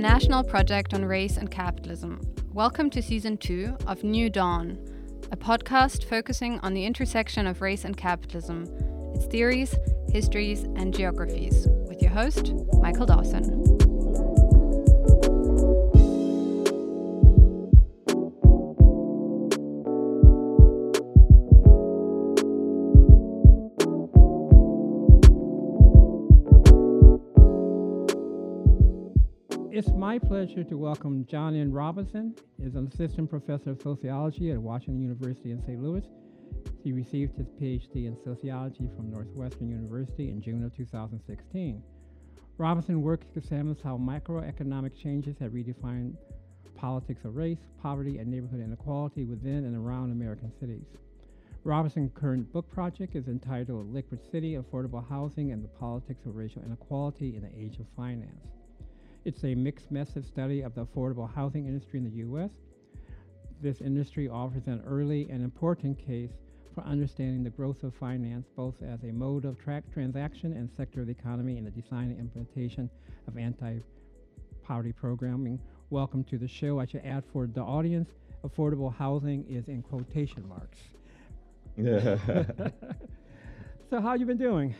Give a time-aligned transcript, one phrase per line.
[0.00, 2.22] national project on race and capitalism.
[2.54, 4.78] Welcome to season two of New Dawn,
[5.30, 8.64] a podcast focusing on the intersection of race and capitalism,
[9.14, 9.74] its theories,
[10.08, 13.69] histories, and geographies, with your host, Michael Dawson.
[30.10, 31.70] My pleasure to welcome John N.
[31.70, 32.34] Robinson.
[32.60, 35.80] He's an assistant professor of sociology at Washington University in St.
[35.80, 36.02] Louis.
[36.82, 41.80] He received his PhD in sociology from Northwestern University in June of 2016.
[42.58, 46.16] Robinson work examines how microeconomic changes have redefined
[46.74, 50.86] politics of race, poverty, and neighborhood inequality within and around American cities.
[51.62, 56.64] Robinson's current book project is entitled Liquid City Affordable Housing and the Politics of Racial
[56.66, 58.59] Inequality in the Age of Finance.
[59.22, 62.48] It's a mixed method study of the affordable housing industry in the U.S.
[63.60, 66.30] This industry offers an early and important case
[66.74, 71.02] for understanding the growth of finance both as a mode of track transaction and sector
[71.02, 72.88] of the economy in the design and implementation
[73.28, 75.60] of anti-poverty programming.
[75.90, 76.80] Welcome to the show.
[76.80, 78.08] I should add for the audience,
[78.42, 80.78] affordable housing is in quotation marks.
[83.90, 84.74] so how you been doing?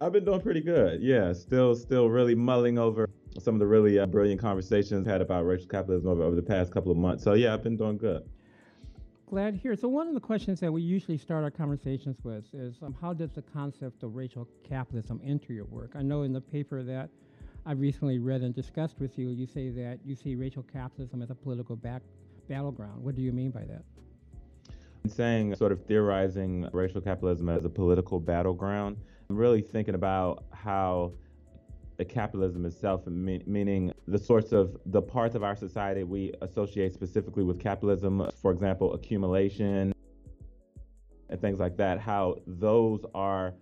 [0.00, 1.02] I've been doing pretty good.
[1.02, 3.08] Yeah, still still really mulling over
[3.40, 6.72] some of the really uh, brilliant conversations had about racial capitalism over, over the past
[6.72, 7.24] couple of months.
[7.24, 8.22] So yeah, I've been doing good.
[9.28, 9.74] Glad to hear.
[9.74, 13.12] So one of the questions that we usually start our conversations with is um, how
[13.12, 15.92] does the concept of racial capitalism enter your work?
[15.96, 17.10] I know in the paper that
[17.64, 21.30] I recently read and discussed with you, you say that you see racial capitalism as
[21.30, 22.02] a political back
[22.48, 23.02] battleground.
[23.02, 23.82] What do you mean by that?
[25.04, 28.96] I'm saying sort of theorizing racial capitalism as a political battleground.
[29.28, 31.12] I'm really thinking about how
[31.96, 36.92] the capitalism itself, me- meaning the sorts of the parts of our society we associate
[36.92, 39.94] specifically with capitalism, for example, accumulation
[41.28, 43.54] and things like that, how those are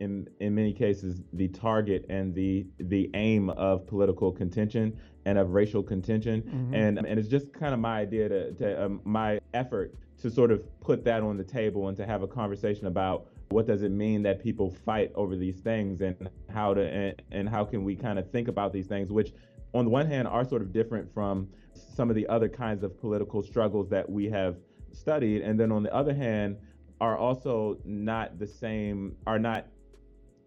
[0.00, 5.50] in in many cases the target and the the aim of political contention and of
[5.50, 6.74] racial contention mm-hmm.
[6.74, 10.50] and and it's just kind of my idea to, to um, my effort to sort
[10.50, 13.90] of put that on the table and to have a conversation about what does it
[13.90, 17.94] mean that people fight over these things and how to and, and how can we
[17.94, 19.32] kind of think about these things which
[19.74, 22.98] on the one hand are sort of different from some of the other kinds of
[23.00, 24.56] political struggles that we have
[24.92, 26.56] studied and then on the other hand
[27.00, 29.66] are also not the same are not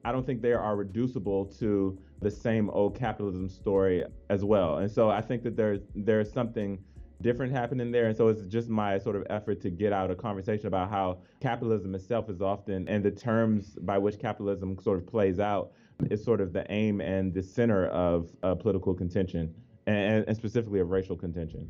[0.05, 4.77] I don't think they are reducible to the same old capitalism story as well.
[4.77, 6.77] And so I think that there's there's something
[7.25, 8.05] different happening there.
[8.05, 11.17] And so it's just my sort of effort to get out a conversation about how
[11.41, 15.71] capitalism itself is often, and the terms by which capitalism sort of plays out,
[16.11, 19.51] is sort of the aim and the center of uh, political contention,
[19.87, 21.69] and, and specifically of racial contention.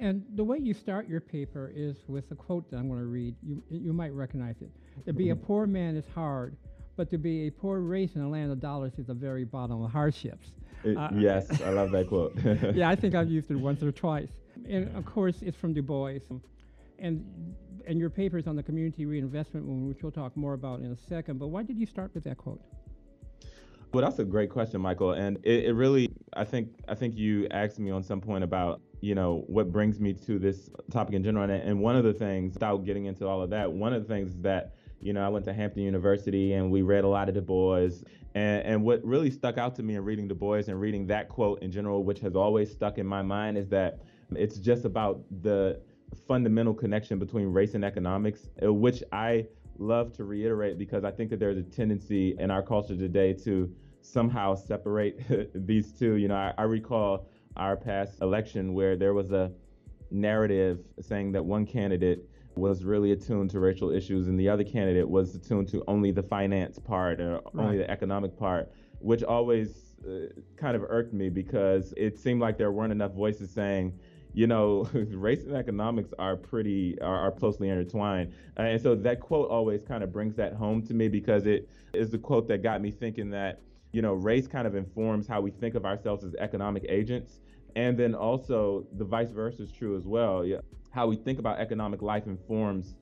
[0.00, 3.06] And the way you start your paper is with a quote that I'm going to
[3.06, 3.36] read.
[3.42, 4.70] You, you might recognize it.
[5.06, 5.44] To be a mm-hmm.
[5.44, 6.56] poor man is hard,
[6.96, 9.84] but to be a poor race in a land of dollars is the very bottom
[9.84, 10.48] of hardships.
[10.82, 12.34] It, uh, yes, I love that quote.
[12.74, 14.30] yeah, I think I've used it once or twice
[14.68, 16.18] and of course, it's from Du Bois.
[16.98, 17.24] And
[17.86, 20.96] and your papers on the community reinvestment movement, which we'll talk more about in a
[20.96, 21.38] second.
[21.38, 22.60] But why did you start with that quote?
[23.92, 25.12] Well, that's a great question, Michael.
[25.12, 28.80] And it, it really, I think, I think you asked me on some point about,
[29.00, 31.50] you know, what brings me to this topic in general.
[31.50, 34.36] And, one of the things, without getting into all of that, one of the things
[34.42, 37.40] that, you know, I went to Hampton University and we read a lot of Du
[37.40, 37.88] Bois.
[38.36, 41.28] And, and what really stuck out to me in reading Du Bois and reading that
[41.28, 44.02] quote in general, which has always stuck in my mind, is that
[44.36, 45.80] it's just about the
[46.26, 49.46] fundamental connection between race and economics, uh, which I
[49.78, 53.72] love to reiterate because I think that there's a tendency in our culture today to
[54.02, 56.14] somehow separate these two.
[56.14, 57.26] You know, I, I recall
[57.56, 59.52] our past election where there was a
[60.10, 65.08] narrative saying that one candidate was really attuned to racial issues and the other candidate
[65.08, 67.64] was attuned to only the finance part or right.
[67.64, 72.58] only the economic part, which always uh, kind of irked me because it seemed like
[72.58, 73.92] there weren't enough voices saying,
[74.32, 79.20] you know, race and economics are pretty are, are closely intertwined, uh, and so that
[79.20, 82.62] quote always kind of brings that home to me because it is the quote that
[82.62, 83.60] got me thinking that
[83.92, 87.40] you know race kind of informs how we think of ourselves as economic agents,
[87.76, 90.44] and then also the vice versa is true as well.
[90.44, 90.58] Yeah,
[90.90, 92.94] how we think about economic life informs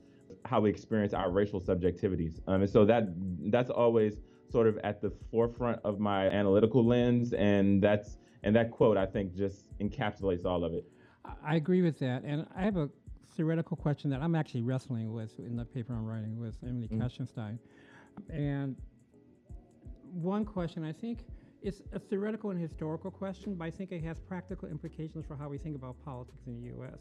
[0.45, 3.05] how we experience our racial subjectivities, um, and so that
[3.51, 4.17] that's always
[4.51, 9.05] sort of at the forefront of my analytical lens, and that's and that quote I
[9.05, 10.85] think just encapsulates all of it.
[11.43, 12.89] I agree with that, and I have a
[13.35, 16.99] theoretical question that I'm actually wrestling with in the paper I'm writing with Emily mm.
[16.99, 17.57] Katzenstein.
[18.29, 18.75] And
[20.11, 21.19] one question I think
[21.61, 25.49] it's a theoretical and historical question, but I think it has practical implications for how
[25.49, 26.99] we think about politics in the U.S.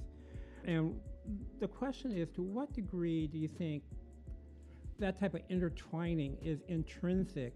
[0.64, 1.00] And
[1.60, 3.82] the question is to what degree do you think
[4.98, 7.54] that type of intertwining is intrinsic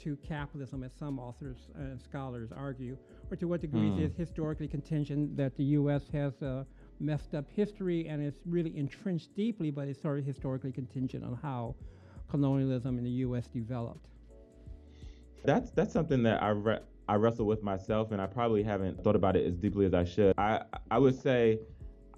[0.00, 2.96] to capitalism, as some authors and scholars argue,
[3.30, 4.04] or to what degree mm.
[4.04, 6.02] is historically contingent that the U.S.
[6.12, 6.66] has a
[6.98, 11.38] messed up history and it's really entrenched deeply, but it's sort of historically contingent on
[11.40, 11.74] how
[12.28, 13.46] colonialism in the U.S.
[13.48, 14.06] developed?
[15.44, 19.16] That's that's something that I re- I wrestle with myself, and I probably haven't thought
[19.16, 20.34] about it as deeply as I should.
[20.36, 21.58] I I would say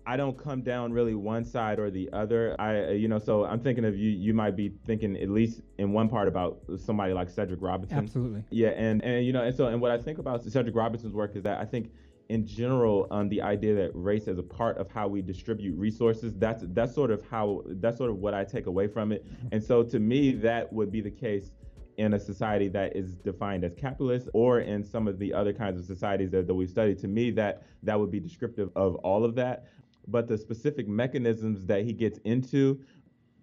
[0.07, 2.57] I don't come down really one side or the other.
[2.59, 4.11] I, you know, so I'm thinking of you.
[4.11, 7.99] You might be thinking at least in one part about somebody like Cedric Robinson.
[7.99, 8.45] Absolutely.
[8.51, 11.37] Yeah, and and you know, and so and what I think about Cedric Robinson's work
[11.37, 11.91] is that I think
[12.29, 16.33] in general um, the idea that race is a part of how we distribute resources
[16.37, 19.49] that's that's sort of how that's sort of what i take away from it mm-hmm.
[19.53, 21.51] and so to me that would be the case
[21.99, 25.79] in a society that is defined as capitalist or in some of the other kinds
[25.79, 29.25] of societies that, that we've studied to me that that would be descriptive of all
[29.25, 29.67] of that
[30.09, 32.81] but the specific mechanisms that he gets into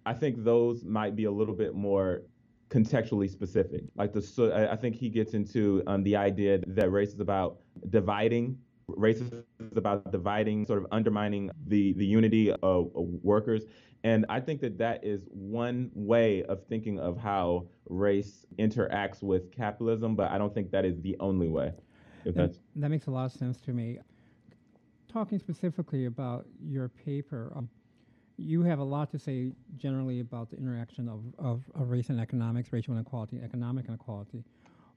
[0.06, 2.22] i think those might be a little bit more
[2.68, 7.12] contextually specific like the so i think he gets into um, the idea that race
[7.12, 7.58] is about
[7.90, 8.56] dividing
[8.96, 13.64] racism is about dividing, sort of undermining the, the unity of, of workers.
[14.02, 19.52] And I think that that is one way of thinking of how race interacts with
[19.52, 21.72] capitalism, but I don't think that is the only way.
[22.24, 23.98] That, that, makes a lot of sense to me.
[25.12, 27.68] Talking specifically about your paper, um,
[28.36, 32.20] you have a lot to say generally about the interaction of, of, of race and
[32.20, 34.44] economics, racial inequality, economic inequality.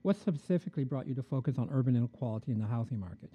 [0.02, 3.30] What specifically brought you to focus on urban inequality in the housing market?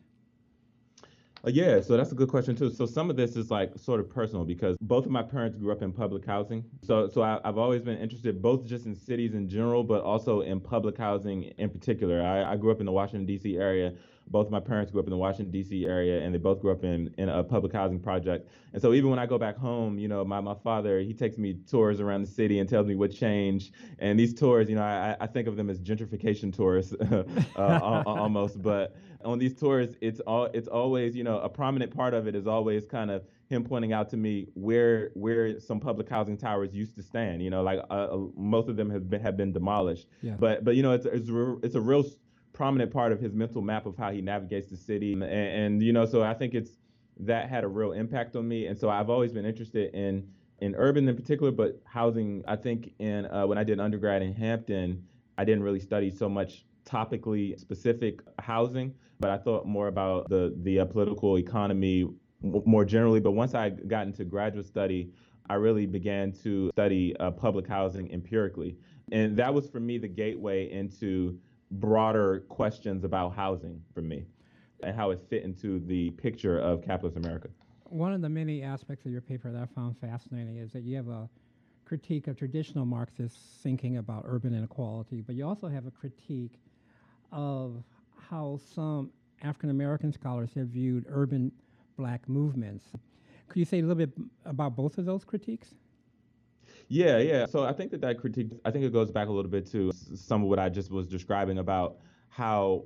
[1.46, 2.70] Uh, yeah, so that's a good question too.
[2.70, 5.74] So some of this is like sort of personal because both of my parents grew
[5.74, 6.64] up in public housing.
[6.84, 10.42] So so I, have always been interested both just in cities in general, but also
[10.42, 12.22] in public housing in particular.
[12.22, 13.58] I, I grew up in the Washington D.C.
[13.58, 13.94] area.
[14.30, 15.86] Both of my parents grew up in the Washington D.C.
[15.86, 18.50] area, and they both grew up in in a public housing project.
[18.74, 21.38] And so even when I go back home, you know, my my father he takes
[21.38, 23.74] me tours around the city and tells me what changed.
[24.00, 26.94] And these tours, you know, I I think of them as gentrification tours
[27.56, 28.96] uh, almost, but
[29.26, 32.48] on these tours, it's all it's always you know a prominent part of it is
[32.48, 36.96] always kind of him pointing out to me where where some public housing towers used
[36.96, 37.42] to stand.
[37.42, 40.08] You know, like uh, uh most of them have been have been demolished.
[40.22, 40.36] Yeah.
[40.40, 41.30] But but you know it's it's,
[41.64, 42.06] it's a real
[42.60, 45.94] prominent part of his mental map of how he navigates the city, and, and you
[45.94, 46.72] know so I think it's
[47.22, 50.28] that had a real impact on me, and so I've always been interested in
[50.60, 52.44] in urban in particular, but housing.
[52.50, 55.02] I think in uh, when I did undergrad in Hampton,
[55.38, 60.54] I didn't really study so much topically specific housing, but I thought more about the
[60.64, 62.10] the uh, political economy
[62.42, 63.22] more generally.
[63.22, 65.14] But once I got into graduate study,
[65.50, 68.76] I really began to study uh, public housing empirically,
[69.14, 71.40] and that was for me the gateway into
[71.72, 74.26] broader questions about housing for me
[74.82, 77.50] and how it fit into the picture of capitalist America.
[77.86, 80.96] One of the many aspects of your paper that I found fascinating is that you
[80.96, 81.30] have a
[81.86, 86.60] critique of traditional Marxist thinking about urban inequality, but you also have a critique
[87.32, 87.84] of
[88.30, 89.12] how some
[89.42, 91.52] African American scholars have viewed urban
[91.98, 92.86] black movements.
[93.48, 94.12] Could you say a little bit
[94.46, 95.74] about both of those critiques?
[96.90, 97.46] Yeah, yeah.
[97.46, 99.92] So I think that that critique, I think it goes back a little bit to
[100.16, 101.98] some of what I just was describing about
[102.30, 102.86] how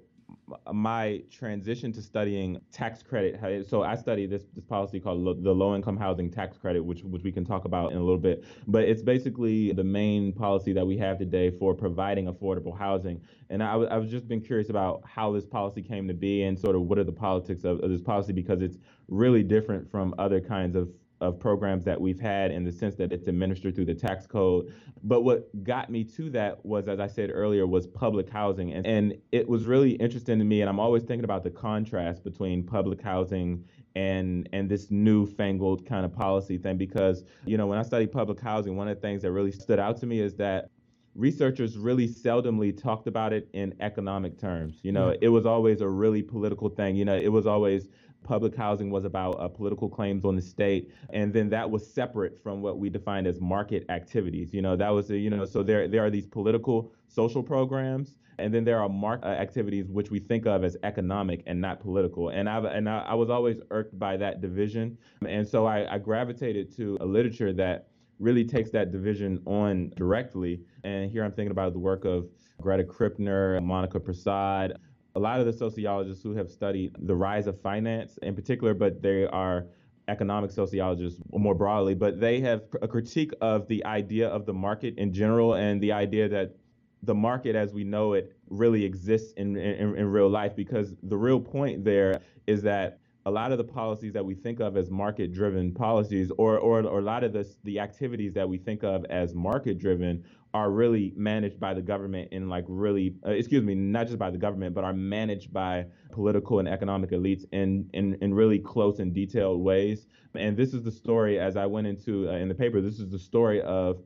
[0.65, 3.65] uh, my transition to studying tax credit.
[3.69, 7.03] So I study this this policy called lo, the low income housing tax credit, which
[7.05, 8.43] which we can talk about in a little bit.
[8.67, 13.21] But it's basically the main policy that we have today for providing affordable housing.
[13.49, 16.43] And I, w- I was just been curious about how this policy came to be
[16.43, 19.89] and sort of what are the politics of, of this policy because it's really different
[19.89, 20.89] from other kinds of
[21.23, 24.73] of programs that we've had in the sense that it's administered through the tax code.
[25.03, 28.73] But what got me to that was, as I said earlier, was public housing.
[28.73, 30.61] And, and it was really interesting to me.
[30.61, 33.63] And I'm always thinking about the contrast between public housing
[33.95, 38.39] and and this newfangled kind of policy thing because you know when I studied public
[38.39, 40.69] housing, one of the things that really stood out to me is that
[41.15, 44.79] researchers really seldomly talked about it in economic terms.
[44.81, 46.95] You know, it was always a really political thing.
[46.95, 47.87] You know, it was always
[48.23, 52.41] public housing was about uh, political claims on the state and then that was separate
[52.41, 54.75] from what we defined as market activities you know?
[54.75, 58.63] That was a, you know so there there are these political social programs and then
[58.63, 62.29] there are market uh, activities which we think of as economic and not political.
[62.29, 65.97] And i and I, I was always irked by that division and so I, I
[65.97, 67.87] gravitated to a literature that
[68.19, 70.61] really takes that division on directly.
[70.83, 72.29] And here i'm thinking about the work of
[72.61, 74.77] greta krippner monica prasad
[75.15, 79.01] a lot of the sociologists who have studied the rise of finance in particular, but
[79.01, 79.65] they are
[80.07, 84.97] economic sociologists more broadly, but they have a critique of the idea of the market
[84.97, 86.55] in general and the idea that
[87.03, 91.17] the market as we know it really exists in, in, in real life because the
[91.17, 94.89] real point there is that a lot of the policies that we think of as
[94.89, 98.83] market driven policies or, or, or a lot of the, the activities that we think
[98.83, 100.23] of as market driven
[100.53, 104.29] are really managed by the government in like really uh, excuse me not just by
[104.29, 108.99] the government but are managed by political and economic elites in, in in really close
[108.99, 110.05] and detailed ways
[110.35, 113.09] and this is the story as i went into uh, in the paper this is
[113.09, 114.03] the story of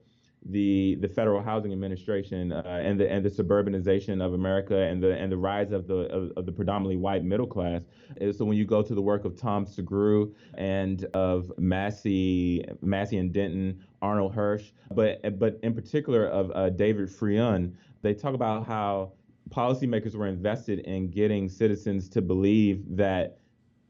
[0.49, 5.17] the the Federal Housing Administration uh, and the and the suburbanization of America and the
[5.17, 7.81] and the rise of the of, of, the predominantly white middle class.
[8.21, 13.17] And so when you go to the work of Tom Sugrue and of Massey Massey
[13.17, 18.65] and Denton, Arnold Hirsch, but but in particular of uh, David Freund, they talk about
[18.65, 19.13] how
[19.49, 23.37] policymakers were invested in getting citizens to believe that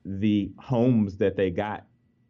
[0.05, 1.85] the homes that they got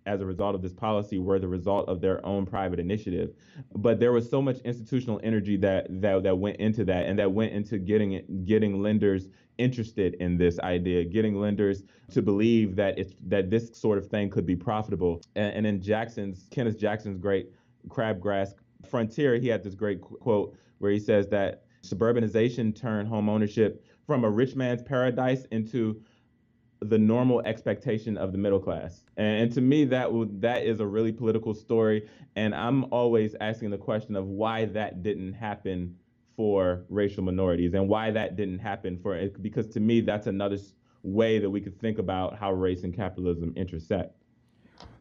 [0.07, 3.33] as a result of this policy were the result of their own private initiative.
[3.75, 7.31] But there was so much institutional energy that that that went into that, and that
[7.31, 12.97] went into getting it, getting lenders interested in this idea, getting lenders to believe that
[12.97, 15.21] it's that this sort of thing could be profitable.
[15.35, 17.51] And, and in Jackson's Kenneth Jackson's great
[17.87, 18.53] crabgrass
[18.89, 24.23] frontier, he had this great quote where he says that suburbanization turned home ownership from
[24.23, 26.01] a rich man's paradise into
[26.81, 29.03] the normal expectation of the middle class.
[29.17, 30.09] And, and to me, that
[30.41, 32.07] that is a really political story.
[32.35, 35.95] And I'm always asking the question of why that didn't happen
[36.35, 40.57] for racial minorities and why that didn't happen for because to me that's another
[41.01, 44.13] way that we could think about how race and capitalism intersect.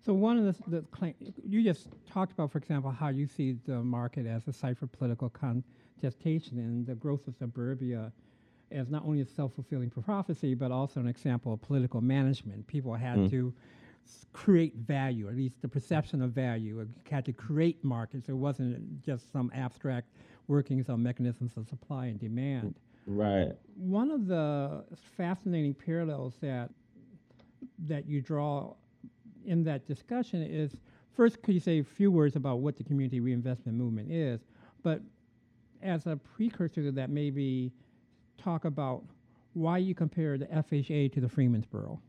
[0.06, 3.56] So one of the, the claim you just talked about, for example, how you see
[3.66, 8.12] the market as a site for political contestation and the growth of suburbia
[8.70, 12.64] as not only a self-fulfilling prophecy, but also an example of political management.
[12.68, 13.30] People had mm.
[13.30, 13.52] to
[14.32, 16.78] create value, at least the perception of value.
[16.78, 18.28] It had to create markets.
[18.28, 20.06] It wasn't just some abstract
[20.46, 22.76] workings on mechanisms of supply and demand.
[23.08, 23.52] Right.
[23.76, 24.84] One of the
[25.16, 26.70] fascinating parallels that
[27.88, 28.74] that you draw
[29.46, 30.76] in that discussion is
[31.14, 34.40] first, could you say a few words about what the community reinvestment movement is?
[34.82, 35.00] But
[35.82, 37.72] as a precursor to that, maybe
[38.38, 39.02] talk about
[39.54, 42.00] why you compare the FHA to the Freedmen's Bureau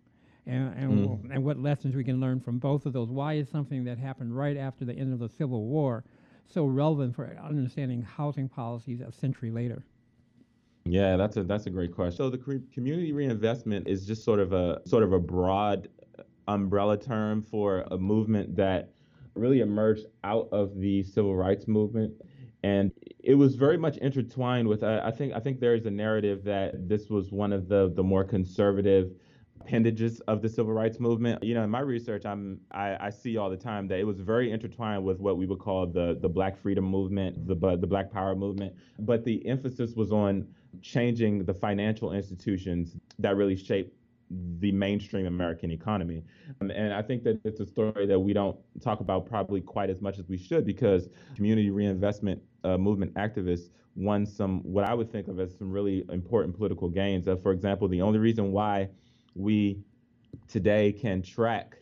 [0.45, 1.31] and, and, mm.
[1.31, 3.09] and what lessons we can learn from both of those.
[3.09, 6.03] Why is something that happened right after the end of the Civil War
[6.45, 9.83] so relevant for understanding housing policies a century later?
[10.85, 12.15] Yeah, that's a that's a great question.
[12.15, 12.37] So the
[12.73, 15.89] community reinvestment is just sort of a sort of a broad
[16.47, 18.91] umbrella term for a movement that
[19.35, 22.13] really emerged out of the civil rights movement
[22.63, 22.91] and
[23.23, 24.83] it was very much intertwined with.
[24.83, 28.03] I think I think there is a narrative that this was one of the the
[28.03, 29.11] more conservative
[29.61, 31.43] appendages of the civil rights movement.
[31.43, 34.19] You know, in my research, I'm I, I, see all the time that it was
[34.19, 38.11] very intertwined with what we would call the the Black freedom movement, the the Black
[38.11, 38.73] Power movement.
[38.99, 40.47] But the emphasis was on
[40.81, 43.96] changing the financial institutions that really shaped
[44.59, 46.23] the mainstream American economy.
[46.61, 49.89] Um, and I think that it's a story that we don't talk about probably quite
[49.89, 54.93] as much as we should because community reinvestment uh, movement activists won some, what I
[54.93, 57.27] would think of as some really important political gains.
[57.27, 58.89] Uh, for example, the only reason why
[59.33, 59.79] we
[60.47, 61.77] today can track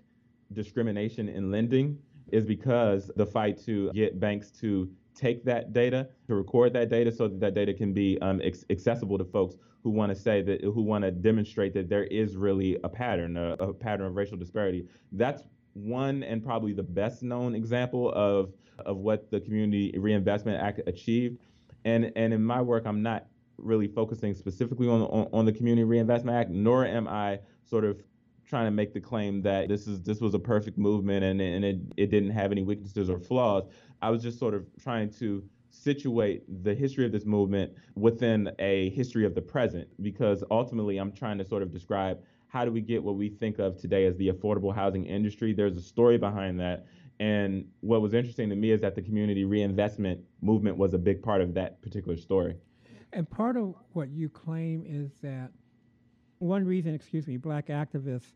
[0.53, 1.97] discrimination in lending
[2.31, 7.11] is because the fight to get banks to take that data, to record that data
[7.11, 9.55] so that that data can be um, ex- accessible to folks
[9.85, 13.37] who want to say that, who want to demonstrate that there is really a pattern,
[13.37, 14.87] a, a pattern of racial disparity.
[15.11, 20.81] That's one and probably the best known example of of what the Community Reinvestment Act
[20.87, 21.37] achieved.
[21.85, 23.27] And and in my work, I'm not
[23.59, 28.01] really focusing specifically on, on, on the Community Reinvestment Act, nor am I sort of
[28.43, 31.63] trying to make the claim that this is this was a perfect movement and, and
[31.63, 33.65] it, it didn't have any weaknesses or flaws.
[34.01, 35.43] I was just sort of trying to
[35.75, 41.11] situate the history of this movement within a history of the present because ultimately I'm
[41.11, 44.15] trying to sort of describe how do we get what we think of today as
[44.17, 45.53] the affordable housing industry.
[45.53, 46.85] There's a story behind that.
[47.19, 51.21] And what was interesting to me is that the community reinvestment movement was a big
[51.21, 52.55] part of that particular story.
[53.13, 55.51] And part of what you claim is that
[56.39, 58.33] one reason, excuse me, black activists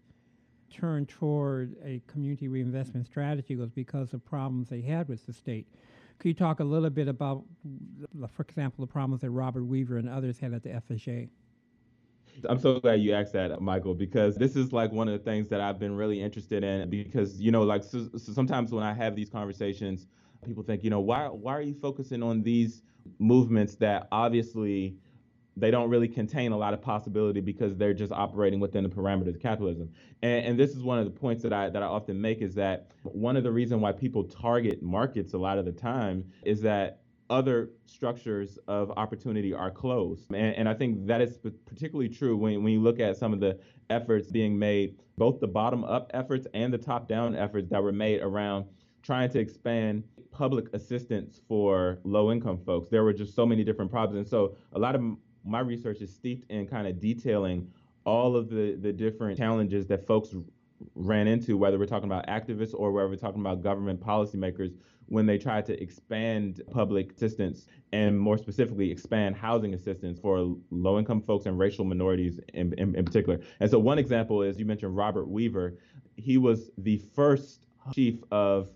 [0.69, 5.67] turned toward a community reinvestment strategy was because of problems they had with the state.
[6.19, 7.45] Could you talk a little bit about,
[8.35, 11.29] for example, the problems that Robert Weaver and others had at the FHA?
[12.47, 15.49] I'm so glad you asked that, Michael, because this is like one of the things
[15.49, 16.89] that I've been really interested in.
[16.89, 20.07] Because you know, like so, so sometimes when I have these conversations,
[20.45, 22.81] people think, you know, why why are you focusing on these
[23.17, 24.95] movements that obviously
[25.59, 29.35] they don't really contain a lot of possibility because they're just operating within the parameters
[29.35, 29.89] of capitalism.
[30.21, 32.55] And, and, this is one of the points that I that I often make is
[32.55, 36.61] that one of the reasons why people target markets a lot of the time is
[36.61, 40.31] that other structures of opportunity are closed.
[40.33, 43.39] And, and I think that is particularly true when, when you look at some of
[43.39, 47.83] the efforts being made, both the bottom up efforts and the top down efforts that
[47.83, 48.65] were made around
[49.03, 52.89] trying to expand public assistance for low income folks.
[52.89, 54.17] There were just so many different problems.
[54.17, 55.01] And so a lot of
[55.49, 57.67] my research is steeped in kind of detailing
[58.05, 60.33] all of the, the different challenges that folks
[60.95, 64.73] ran into, whether we're talking about activists or whether we're talking about government policymakers,
[65.07, 70.99] when they tried to expand public assistance and more specifically expand housing assistance for low
[70.99, 73.39] income folks and racial minorities in, in, in, particular.
[73.59, 75.79] And so one example is you mentioned Robert Weaver.
[76.15, 78.69] He was the first chief of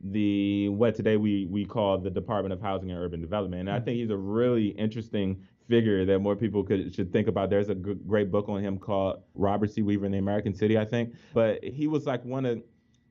[0.00, 3.60] the what today we we call the Department of Housing and Urban Development.
[3.60, 3.84] And I mm-hmm.
[3.84, 7.50] think he's a really interesting figure that more people could should think about.
[7.50, 9.82] There's a g- great book on him called Robert C.
[9.82, 11.14] Weaver in the American City, I think.
[11.34, 12.62] But he was like one of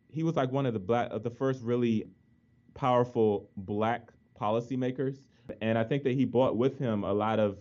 [0.09, 2.05] he was like one of the black of the first really
[2.73, 4.09] powerful black
[4.39, 5.19] policymakers.
[5.61, 7.57] And I think that he brought with him a lot of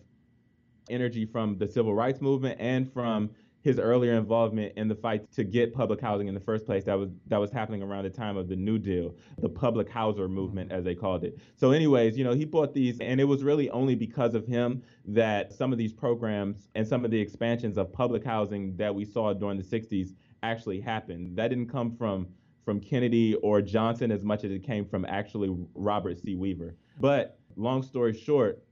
[0.91, 3.35] energy from the civil rights movement and from mm.
[3.65, 6.99] His earlier involvement in the fight to get public housing in the first place that
[6.99, 10.71] was that was happening around the time of the New Deal, the public houser movement
[10.71, 11.39] as they called it.
[11.57, 14.83] So anyways, you know, he bought these and it was really only because of him
[15.07, 19.07] that some of these programs and some of the expansions of public housing that we
[19.07, 20.11] saw during the 60s
[20.43, 21.35] actually happened.
[21.35, 22.29] That didn't come from
[22.67, 26.35] from Kennedy or Johnson as much as it came from actually Robert C.
[26.35, 26.77] Weaver.
[27.01, 28.63] But long story short,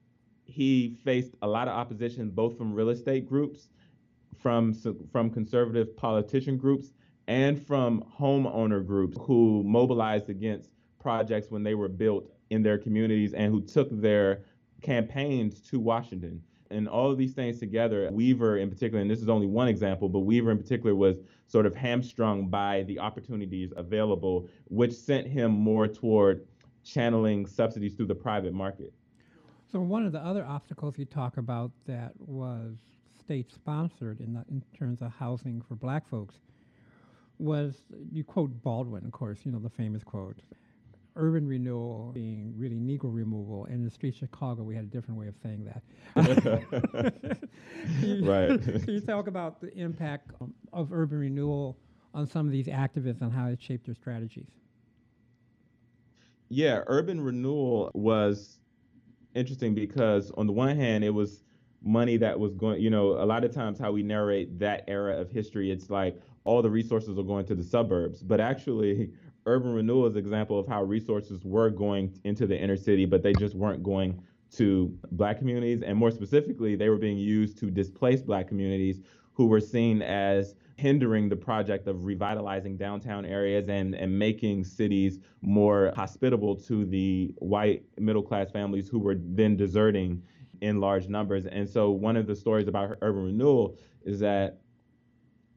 [0.45, 3.69] he faced a lot of opposition both from real estate groups
[4.43, 4.75] from
[5.13, 6.93] from conservative politician groups
[7.29, 10.71] and from homeowner groups who mobilized against
[11.01, 14.43] projects when they were built in their communities and who took their
[14.83, 16.43] campaigns to Washington.
[16.71, 20.09] And all of these things together, Weaver in particular, and this is only one example,
[20.09, 25.53] but Weaver in particular was sort of hamstrung by the opportunities available, which sent him
[25.53, 26.47] more toward
[26.83, 28.93] channeling subsidies through the private market.
[29.71, 32.77] So one of the other obstacles you talk about that was
[33.25, 36.37] state sponsored in, the, in terms of housing for black folks
[37.39, 37.75] was
[38.13, 40.41] you quote Baldwin, of course, you know the famous quote.
[41.17, 43.67] Urban renewal being really Negro removal.
[43.67, 45.83] And In the streets of Chicago, we had a different way of saying that.
[48.01, 48.61] you, right.
[48.89, 50.31] You talk about the impact
[50.73, 51.77] of urban renewal
[52.15, 54.49] on some of these activists and how it shaped their strategies?
[56.49, 58.59] Yeah, urban renewal was
[59.35, 61.43] interesting because on the one hand, it was
[61.85, 65.21] money that was going, you know, a lot of times how we narrate that era
[65.21, 68.23] of history, it's like all the resources are going to the suburbs.
[68.23, 69.11] But actually,
[69.47, 73.23] urban renewal is an example of how resources were going into the inner city, but
[73.23, 74.23] they just weren't going
[74.57, 75.83] to black communities.
[75.83, 79.01] And more specifically, they were being used to displace black communities
[79.35, 85.19] who were seen as hindering the project of revitalizing downtown areas and, and making cities
[85.41, 90.23] more hospitable to the white middle class families who were then deserting
[90.63, 91.45] in large numbers.
[91.45, 94.61] And so one of the stories about urban renewal is that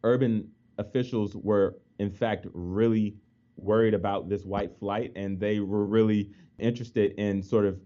[0.04, 3.16] urban officials were in fact really
[3.56, 7.80] worried about this white flight and they were really interested in sort of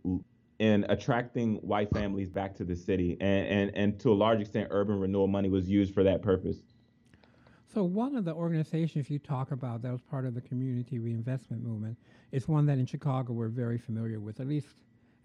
[0.58, 4.68] in attracting white families back to the city and, and, and to a large extent
[4.72, 6.58] urban renewal money was used for that purpose
[7.72, 11.64] so one of the organizations you talk about that was part of the community reinvestment
[11.64, 11.96] movement
[12.32, 14.70] is one that in chicago we're very familiar with at least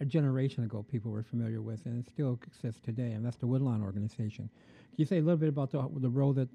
[0.04, 3.46] a generation ago people were familiar with, and it still exists today, and that's the
[3.46, 4.48] Woodlawn Organization.
[4.90, 6.48] Can you say a little bit about the, the role that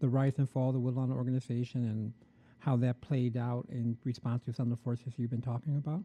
[0.00, 2.12] the rise and fall of the Woodlawn Organization and
[2.58, 6.02] how that played out in response to some of the forces you've been talking about?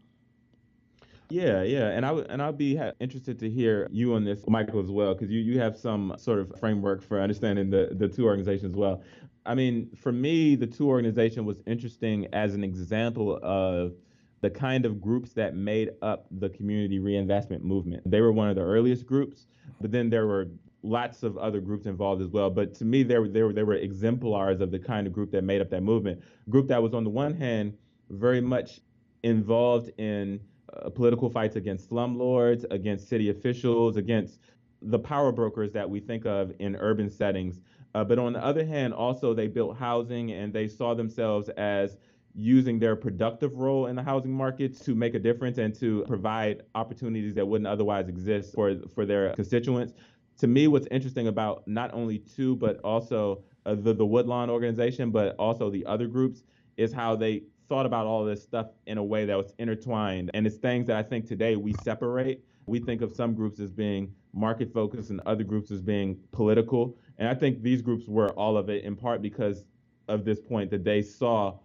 [1.30, 4.82] Yeah, yeah, and I and I'd be ha- interested to hear you on this, Michael,
[4.82, 8.26] as well, because you you have some sort of framework for understanding the the two
[8.26, 9.04] organizations well.
[9.46, 13.94] I mean, for me, the two organization was interesting as an example of
[14.42, 18.10] the kind of groups that made up the community reinvestment movement.
[18.10, 19.48] They were one of the earliest groups,
[19.82, 20.48] but then there were
[20.82, 22.50] lots of other groups involved as well.
[22.50, 25.32] But to me, they were, they were, they were exemplars of the kind of group
[25.32, 26.22] that made up that movement.
[26.50, 27.78] Group that was, on the one hand,
[28.10, 28.80] very much
[29.24, 30.40] involved in
[30.74, 34.40] uh, political fights against slumlords, against city officials, against
[34.82, 37.60] the power brokers that we think of in urban settings.
[37.96, 41.98] Uh, but on the other hand, also they built housing and they saw themselves as
[42.36, 46.64] using their productive role in the housing market to make a difference and to provide
[46.76, 49.94] opportunities that wouldn't otherwise exist for for their constituents.
[50.40, 55.12] To me, what's interesting about not only two, but also uh, the the Woodlawn organization,
[55.12, 56.44] but also the other groups,
[56.78, 60.32] is how they thought about all this stuff in a way that was intertwined.
[60.34, 62.44] And it's things that I think today we separate.
[62.66, 66.98] We think of some groups as being market focused and other groups as being political.
[67.18, 69.64] And I think these groups were all of it in part because
[70.08, 71.60] of this point that they saw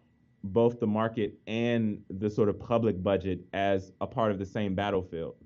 [0.45, 4.75] both the market and the sort of public budget as a part of the same
[4.75, 5.37] battlefield.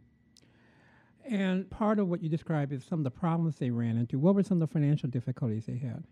[1.25, 4.19] And part of what you described is some of the problems they ran into.
[4.19, 6.03] What were some of the financial difficulties they had?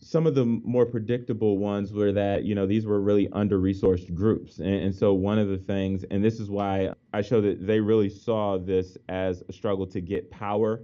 [0.00, 4.12] Some of the more predictable ones were that, you know, these were really under resourced
[4.14, 4.58] groups.
[4.58, 7.80] And, and, so one of the things, and this is why I show that they
[7.80, 10.82] really saw this as a struggle to get power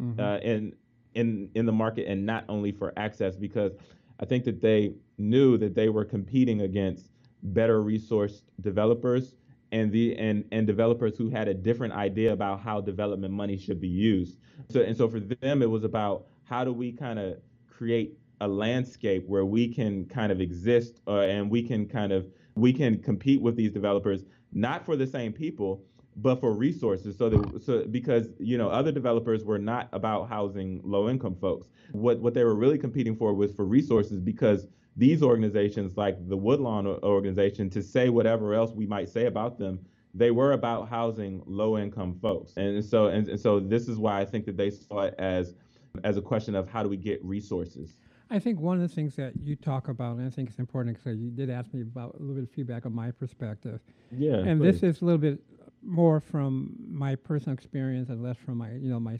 [0.00, 0.20] mm-hmm.
[0.20, 0.74] uh, in,
[1.14, 3.72] in, in the market and not only for access, because
[4.20, 7.10] I think that they knew that they were competing against
[7.42, 9.34] better resourced developers
[9.72, 13.80] and the and and developers who had a different idea about how development money should
[13.80, 14.38] be used.
[14.70, 18.48] So and so for them it was about how do we kind of create a
[18.48, 22.98] landscape where we can kind of exist uh, and we can kind of we can
[22.98, 25.82] compete with these developers not for the same people
[26.16, 30.80] but for resources so that so because you know other developers were not about housing
[30.84, 34.66] low income folks what what they were really competing for was for resources because
[34.98, 39.78] these organizations, like the Woodlawn organization, to say whatever else we might say about them,
[40.12, 42.56] they were about housing low income folks.
[42.56, 45.54] And so and, and so this is why I think that they saw it as
[46.02, 47.94] as a question of how do we get resources.
[48.30, 50.98] I think one of the things that you talk about, and I think it's important
[50.98, 53.80] because you did ask me about a little bit of feedback on my perspective.
[54.10, 54.34] Yeah.
[54.34, 54.80] And please.
[54.80, 55.40] this is a little bit
[55.82, 59.18] more from my personal experience and less from my, you know, my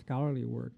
[0.00, 0.72] scholarly work,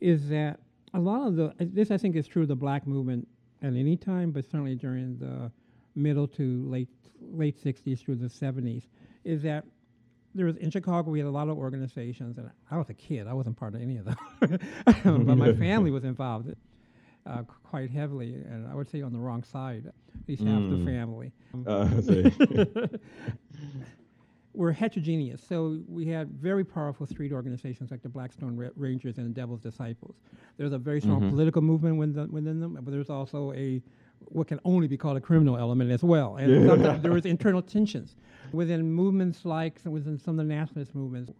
[0.00, 0.60] is that
[0.94, 3.26] a lot of the this I think is true of the black movement
[3.62, 5.50] at any time, but certainly during the
[5.94, 6.88] middle to late
[7.20, 8.84] late 60s through the 70s,
[9.24, 9.64] is that
[10.34, 13.26] there was in Chicago we had a lot of organizations, and I was a kid.
[13.26, 14.16] I wasn't part of any of them,
[15.04, 16.52] but my family was involved
[17.26, 20.48] uh, quite heavily, and I would say on the wrong side, at least mm.
[20.48, 20.84] half the mm.
[20.84, 21.32] family.
[21.66, 21.88] Uh,
[24.54, 25.42] were heterogeneous.
[25.42, 29.60] So we had very powerful street organizations like the Blackstone Ra- Rangers and the Devil's
[29.60, 30.16] Disciples.
[30.58, 31.30] There's a very strong mm-hmm.
[31.30, 33.82] political movement within, within them, but there's also a
[34.26, 36.36] what can only be called a criminal element as well.
[36.36, 36.96] And yeah.
[36.96, 38.14] there was internal tensions
[38.52, 41.32] within movements like within some of the nationalist movements.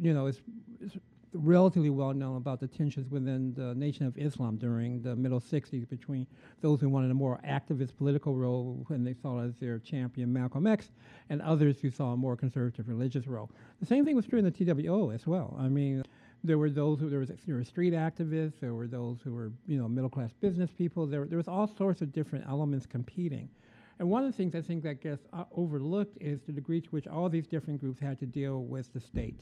[0.00, 0.40] You know, it's,
[0.80, 0.96] it's
[1.34, 5.88] relatively well known about the tensions within the Nation of Islam during the middle 60s
[5.88, 6.26] between
[6.60, 10.66] those who wanted a more activist political role and they saw as their champion Malcolm
[10.66, 10.90] X
[11.30, 13.50] and others who saw a more conservative religious role.
[13.80, 15.56] The same thing was true in the TWO as well.
[15.58, 16.04] I mean,
[16.44, 19.50] there were those who there was there were street activists, there were those who were
[19.66, 21.06] you know middle class business people.
[21.06, 23.48] There there was all sorts of different elements competing.
[23.98, 26.88] And one of the things I think that gets uh, overlooked is the degree to
[26.88, 29.40] which all these different groups had to deal with the state.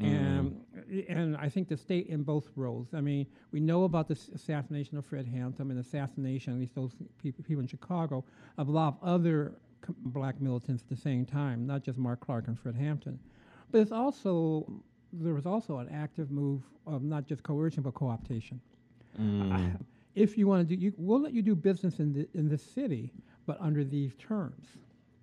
[0.00, 0.06] Mm.
[0.06, 2.88] And, and I think the state in both roles.
[2.94, 6.92] I mean, we know about the assassination of Fred Hampton and assassination, at least those
[7.22, 8.24] people, people in Chicago,
[8.58, 12.20] of a lot of other com- black militants at the same time, not just Mark
[12.20, 13.18] Clark and Fred Hampton.
[13.70, 14.70] But it's also,
[15.12, 18.58] there was also an active move of not just coercion, but co-optation.
[19.20, 19.78] Mm.
[20.14, 22.62] if you want to do, you, we'll let you do business in, the, in this
[22.62, 23.12] city,
[23.46, 24.66] but under these terms.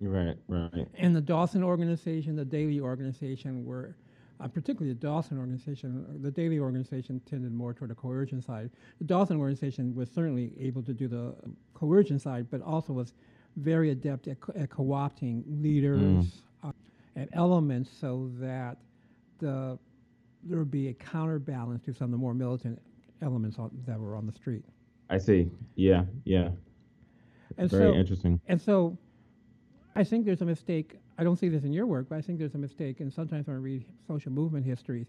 [0.00, 0.88] Right, right.
[0.94, 3.94] And the Dawson organization, the Daley organization were
[4.42, 8.70] uh, particularly the Dawson organization, the Daley organization tended more toward the coercion side.
[8.98, 11.34] The Dawson organization was certainly able to do the
[11.74, 13.14] coercion side, but also was
[13.56, 16.26] very adept at, co- at co-opting leaders mm.
[16.64, 16.72] uh,
[17.16, 18.78] and elements so that
[19.38, 19.78] the
[20.44, 22.80] there would be a counterbalance to some of the more militant
[23.20, 24.64] elements on, that were on the street.
[25.08, 25.48] I see.
[25.76, 26.48] Yeah, yeah.
[27.58, 28.40] And Very so, interesting.
[28.48, 28.96] And so,
[29.94, 32.38] I think there's a mistake I don't see this in your work, but I think
[32.38, 35.06] there's a mistake, and sometimes when I read social movement histories,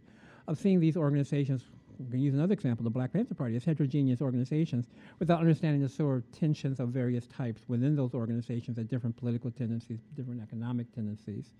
[0.48, 1.64] of seeing these organizations,
[2.00, 4.88] we can use another example, the Black Panther Party, as heterogeneous organizations
[5.20, 9.52] without understanding the sort of tensions of various types within those organizations and different political
[9.52, 11.52] tendencies, different economic tendencies.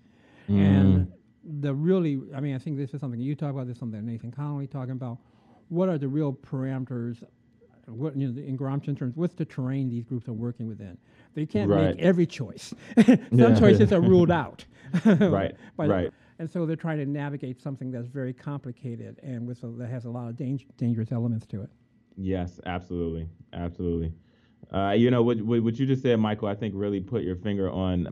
[0.48, 0.58] Mm.
[0.58, 1.12] And
[1.62, 4.04] the really, I mean, I think this is something you talk about, this is something
[4.04, 5.18] Nathan Connolly talking about.
[5.68, 7.22] What are the real parameters
[7.86, 10.96] what you know, in Gramscian terms, what's the terrain these groups are working within?
[11.34, 11.96] They can't right.
[11.96, 12.72] make every choice.
[13.04, 13.58] Some yeah.
[13.58, 14.64] choices are ruled out.
[15.04, 15.54] right.
[15.76, 16.10] right.
[16.38, 20.04] And so they're trying to navigate something that's very complicated and with a, that has
[20.04, 21.70] a lot of dang- dangerous elements to it.
[22.16, 24.12] Yes, absolutely, absolutely.
[24.72, 26.48] Uh, you know what, what you just said, Michael.
[26.48, 28.08] I think really put your finger on,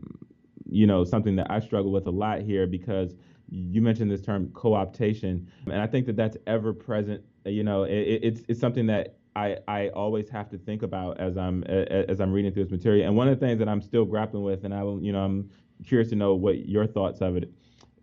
[0.65, 3.15] you know, something that I struggle with a lot here because
[3.49, 7.23] you mentioned this term co-optation, and I think that that's ever present.
[7.45, 11.37] You know, it, it's it's something that I, I always have to think about as
[11.37, 13.07] I'm as I'm reading through this material.
[13.07, 15.49] And one of the things that I'm still grappling with, and I you know, I'm
[15.83, 17.51] curious to know what your thoughts of it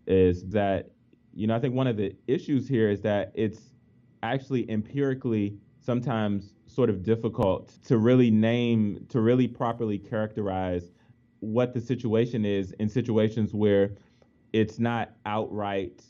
[0.06, 0.90] is that,
[1.32, 3.70] you know, I think one of the issues here is that it's
[4.22, 10.90] actually empirically sometimes sort of difficult to really name, to really properly characterize
[11.38, 13.92] what the situation is in situations where
[14.52, 16.02] it's not outright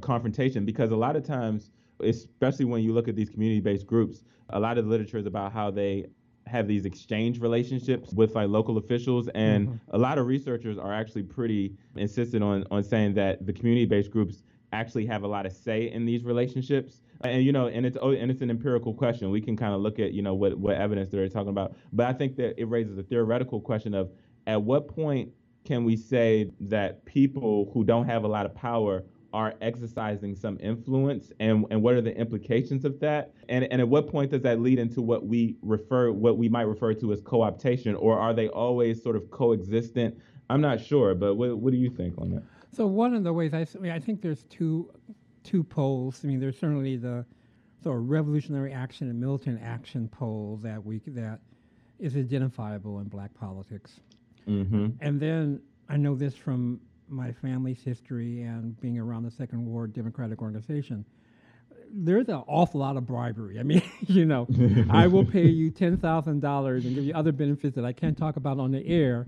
[0.00, 4.60] confrontation, because a lot of times, especially when you look at these community-based groups a
[4.60, 6.06] lot of the literature is about how they
[6.46, 9.76] have these exchange relationships with like local officials and mm-hmm.
[9.94, 14.42] a lot of researchers are actually pretty insistent on on saying that the community-based groups
[14.72, 17.00] actually have a lot of say in these relationships.
[17.22, 19.30] And you know and it's oh, and it's an empirical question.
[19.30, 21.74] We can kind of look at you know what what evidence they're talking about.
[21.92, 24.10] But i think that it raises a theoretical question of
[24.46, 25.30] at what point
[25.64, 30.58] can we say that people who don't have a lot of power are exercising some
[30.60, 33.32] influence and, and what are the implications of that?
[33.48, 36.62] And, and at what point does that lead into what we refer what we might
[36.62, 37.94] refer to as co-optation?
[37.98, 40.18] Or are they always sort of coexistent?
[40.50, 42.42] I'm not sure but what, what do you think on that?
[42.72, 44.90] So one of the ways I, I, think there's two
[45.42, 46.20] two poles.
[46.24, 47.24] I mean there's certainly the
[47.82, 51.40] sort of revolutionary action and militant action pole that we that
[51.98, 54.00] is identifiable in black politics.
[54.48, 54.86] Mm-hmm.
[55.02, 55.60] and then
[55.90, 61.04] i know this from my family's history and being around the Second Ward Democratic Organization,
[61.90, 63.58] there's an awful lot of bribery.
[63.58, 64.46] I mean, you know,
[64.90, 68.16] I will pay you ten thousand dollars and give you other benefits that I can't
[68.16, 69.26] talk about on the air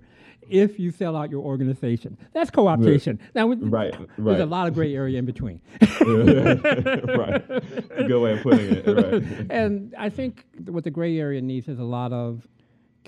[0.48, 2.16] if you sell out your organization.
[2.32, 3.18] That's co-optation.
[3.34, 4.08] Now, right, right.
[4.18, 5.60] There's a lot of gray area in between.
[5.80, 7.46] right.
[7.46, 8.86] Good way of putting it.
[8.86, 9.50] Right.
[9.50, 12.46] And I think what the gray area needs is a lot of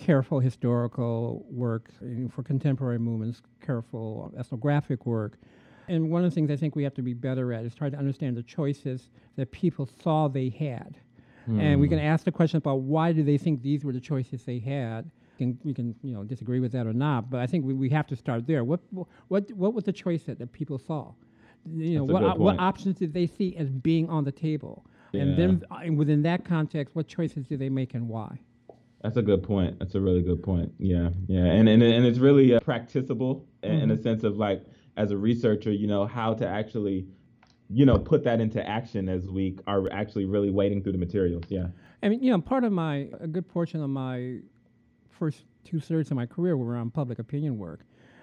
[0.02, 1.90] careful historical work
[2.30, 5.38] for contemporary movements, careful ethnographic work.
[5.88, 7.88] And one of the things I think we have to be better at is try
[7.88, 10.98] to understand the choices that people saw they had.
[11.48, 11.60] Mm.
[11.60, 12.04] And we can hmm.
[12.04, 15.10] ask the question about why do they think these were the choices they had.
[15.40, 17.88] And we can you know disagree with that or not, but I think we, we
[17.88, 18.62] have to start there.
[18.62, 18.80] What
[19.26, 21.12] what what was the choice that, that people saw?
[21.66, 24.84] You know what what options did they see as being on the table?
[25.10, 25.22] Yeah.
[25.22, 28.38] And then uh, within that context, what choices did they make and why?
[29.02, 29.78] That's a good point.
[29.78, 30.72] That's a really good point.
[30.78, 33.74] Yeah, yeah, and and and it's really uh, practicable mm-hmm.
[33.74, 34.64] in a sense of like
[34.96, 37.06] as a researcher, you know, how to actually,
[37.68, 41.44] you know, put that into action as we are actually really wading through the materials.
[41.48, 41.68] Yeah.
[42.02, 44.38] I mean, you know, part of my a good portion of my
[45.10, 47.80] first two thirds of my career were on public opinion work.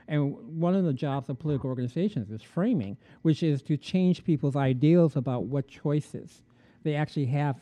[0.08, 4.56] And one of the jobs of political organizations is framing, which is to change people's
[4.56, 6.42] ideals about what choices
[6.84, 7.58] they actually have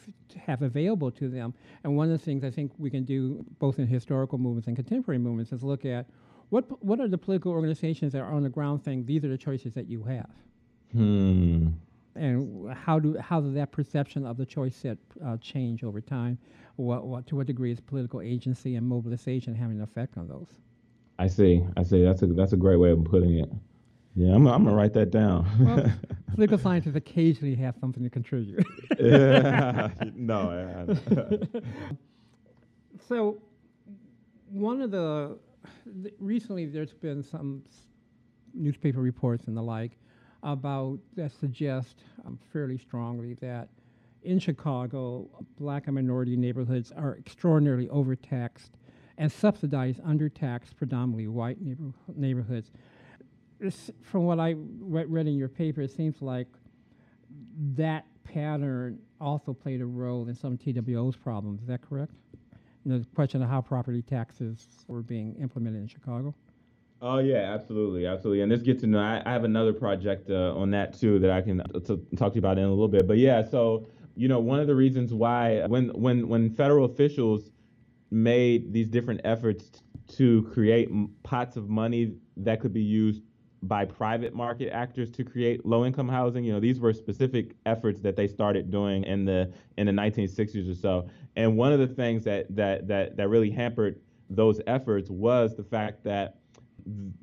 [0.46, 1.54] have available to them.
[1.84, 4.76] And one of the things I think we can do both in historical movements and
[4.76, 6.06] contemporary movements is look at
[6.50, 9.38] what what are the political organizations that are on the ground saying these are the
[9.38, 10.30] choices that you have.
[10.92, 11.68] Hmm.
[12.16, 16.38] And how do how does that perception of the choice set uh, change over time?
[16.78, 20.48] What, what to what degree is political agency and mobilization having an effect on those?
[21.20, 21.64] I see.
[21.76, 22.04] I see.
[22.04, 23.50] That's a that's a great way of putting it.
[24.18, 25.48] Yeah, I'm, I'm gonna write that down.
[25.60, 25.92] well,
[26.34, 28.66] political scientists occasionally have something to contribute.
[29.00, 30.88] yeah, no.
[33.08, 33.38] so,
[34.50, 35.38] one of the
[36.02, 37.82] th- recently there's been some s-
[38.56, 39.92] newspaper reports and the like
[40.42, 43.68] about that suggest um, fairly strongly that
[44.24, 45.28] in Chicago,
[45.60, 48.72] black and minority neighborhoods are extraordinarily overtaxed
[49.20, 52.72] and subsidized, undertaxed, predominantly white neighbor- neighborhoods
[54.04, 56.48] from what I read in your paper, it seems like
[57.76, 61.62] that pattern also played a role in some TWO's problems.
[61.62, 62.14] Is that correct?
[62.86, 66.34] the question of how property taxes were being implemented in Chicago.
[67.02, 68.42] Oh yeah, absolutely, absolutely.
[68.42, 69.00] And this gets to know.
[69.00, 72.32] I, I have another project uh, on that too that I can uh, t- talk
[72.32, 73.08] to you about in a little bit.
[73.08, 77.52] But yeah, so you know, one of the reasons why when when when federal officials
[78.10, 79.84] made these different efforts
[80.16, 80.90] to create
[81.24, 83.22] pots of money that could be used
[83.64, 86.44] by private market actors to create low income housing.
[86.44, 90.72] You know, these were specific efforts that they started doing in the in the 1960s
[90.72, 91.10] or so.
[91.36, 95.64] And one of the things that that that that really hampered those efforts was the
[95.64, 96.38] fact that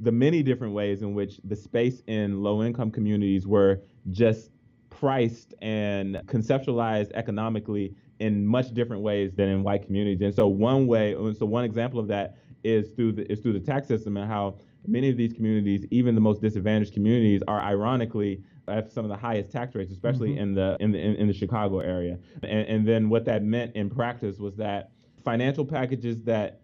[0.00, 4.50] the many different ways in which the space in low income communities were just
[4.90, 10.20] priced and conceptualized economically in much different ways than in white communities.
[10.20, 13.60] And so one way, so one example of that is through the is through the
[13.60, 18.42] tax system and how many of these communities, even the most disadvantaged communities, are ironically
[18.68, 20.42] have some of the highest tax rates, especially mm-hmm.
[20.42, 22.18] in the in the in, in, the Chicago area.
[22.42, 24.90] And, and then what that meant in practice was that
[25.22, 26.60] financial packages that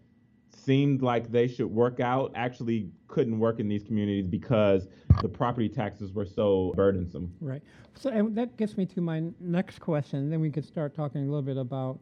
[0.53, 4.87] seemed like they should work out actually couldn't work in these communities because
[5.21, 7.33] the property taxes were so burdensome.
[7.39, 7.61] Right.
[7.95, 10.29] So and that gets me to my next question.
[10.29, 11.99] Then we could start talking a little bit about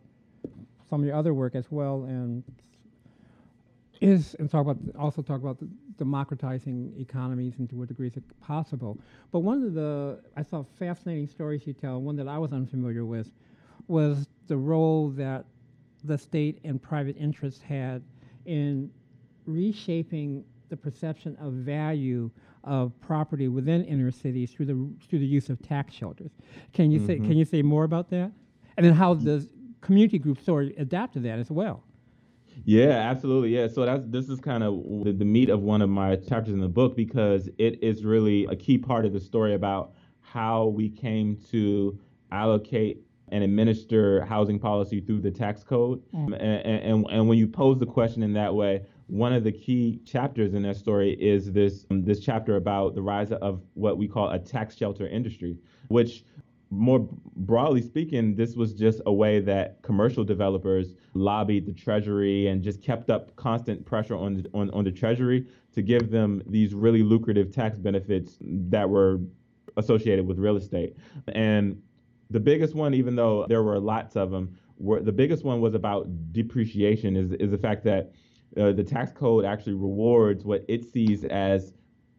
[0.89, 2.43] some of your other work as well and
[4.01, 5.57] is and talk about also talk about
[5.99, 8.97] democratizing economies and to what degree is it possible.
[9.31, 13.05] But one of the I saw fascinating stories you tell, one that I was unfamiliar
[13.05, 13.29] with,
[13.87, 15.45] was the role that
[16.03, 18.01] the state and private interests had
[18.45, 18.89] in
[19.45, 22.31] reshaping the perception of value
[22.63, 26.31] of property within inner cities through the through the use of tax shelters.
[26.73, 27.07] Can you mm-hmm.
[27.07, 28.31] say can you say more about that?
[28.77, 29.47] And then how the
[29.81, 31.83] community groups sort of adapt to that as well?
[32.65, 33.55] Yeah, absolutely.
[33.55, 33.67] Yeah.
[33.67, 36.59] So that's this is kind of the, the meat of one of my chapters in
[36.59, 40.89] the book because it is really a key part of the story about how we
[40.89, 41.99] came to
[42.31, 46.01] allocate and administer housing policy through the tax code.
[46.13, 46.33] Mm.
[46.39, 49.99] And, and, and when you pose the question in that way, one of the key
[50.05, 54.07] chapters in that story is this um, this chapter about the rise of what we
[54.07, 56.23] call a tax shelter industry, which
[56.71, 62.61] more broadly speaking, this was just a way that commercial developers lobbied the Treasury and
[62.61, 66.73] just kept up constant pressure on the, on, on the Treasury to give them these
[66.73, 69.19] really lucrative tax benefits that were
[69.77, 70.95] associated with real estate.
[71.29, 71.81] And
[72.29, 75.73] the biggest one, even though there were lots of them, were, the biggest one was
[75.73, 78.11] about depreciation, is, is the fact that
[78.57, 81.73] uh, the tax code actually rewards what it sees as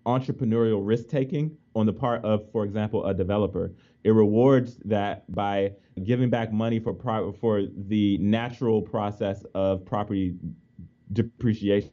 [0.07, 3.73] entrepreneurial risk taking on the part of, for example, a developer.
[4.05, 5.73] It rewards that by
[6.05, 10.35] giving back money for pro- for the natural process of property
[11.13, 11.91] depreciation.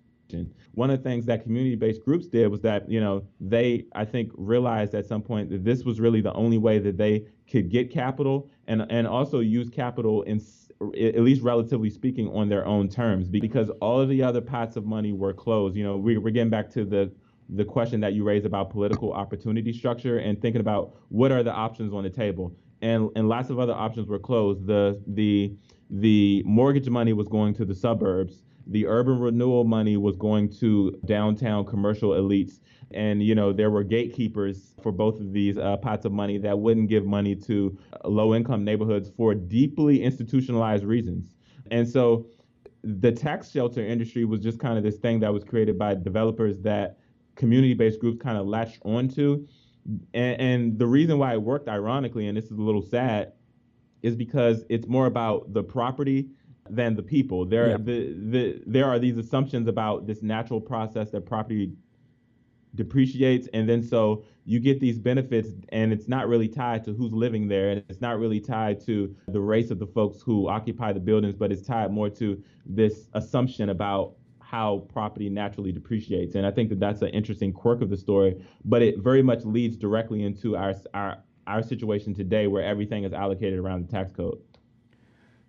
[0.73, 4.31] One of the things that community-based groups did was that you know they I think
[4.35, 7.91] realized at some point that this was really the only way that they could get
[7.91, 10.41] capital and and also use capital in
[10.79, 14.85] at least relatively speaking on their own terms because all of the other pots of
[14.85, 15.75] money were closed.
[15.75, 17.11] You know we, we're getting back to the
[17.49, 21.51] the question that you raised about political opportunity structure and thinking about what are the
[21.51, 22.55] options on the table.
[22.81, 24.67] And and lots of other options were closed.
[24.67, 25.55] The the
[25.89, 28.43] the mortgage money was going to the suburbs.
[28.67, 32.59] The urban renewal money was going to downtown commercial elites.
[32.91, 36.59] And you know there were gatekeepers for both of these uh, pots of money that
[36.59, 41.35] wouldn't give money to low-income neighborhoods for deeply institutionalized reasons.
[41.71, 42.27] And so
[42.83, 46.59] the tax shelter industry was just kind of this thing that was created by developers
[46.61, 46.97] that
[47.37, 49.47] community-based groups kind of latched onto.
[50.13, 53.31] And, and the reason why it worked, ironically, and this is a little sad,
[54.01, 56.29] is because it's more about the property
[56.69, 57.45] than the people.
[57.45, 57.77] There, yeah.
[57.77, 61.71] the, the, there are these assumptions about this natural process that property
[62.75, 67.13] depreciates, and then so you get these benefits, and it's not really tied to who's
[67.13, 70.91] living there, and it's not really tied to the race of the folks who occupy
[70.93, 74.13] the buildings, but it's tied more to this assumption about
[74.49, 76.35] how property naturally depreciates.
[76.35, 79.43] And I think that that's an interesting quirk of the story, but it very much
[79.43, 84.11] leads directly into our, our, our situation today where everything is allocated around the tax
[84.15, 84.39] code.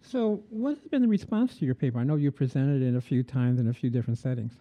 [0.00, 1.98] So, what has been the response to your paper?
[1.98, 4.54] I know you presented it a few times in a few different settings.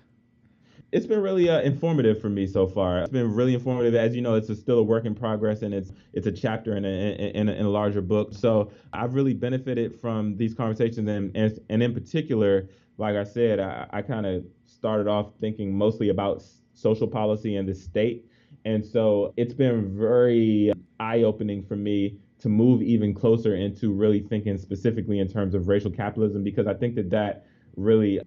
[0.91, 2.99] It's been really uh, informative for me so far.
[2.99, 3.93] It's been really informative.
[3.93, 6.77] As you know, it's a, still a work in progress, and it's it's a chapter
[6.77, 8.33] in a, in a, in a larger book.
[8.33, 13.59] So I've really benefited from these conversations, and and, and in particular, like I said,
[13.59, 16.41] I, I kind of started off thinking mostly about
[16.73, 18.25] social policy and the state.
[18.63, 24.19] And so it's been very eye opening for me to move even closer into really
[24.21, 27.45] thinking specifically in terms of racial capitalism because I think that that
[27.75, 28.21] really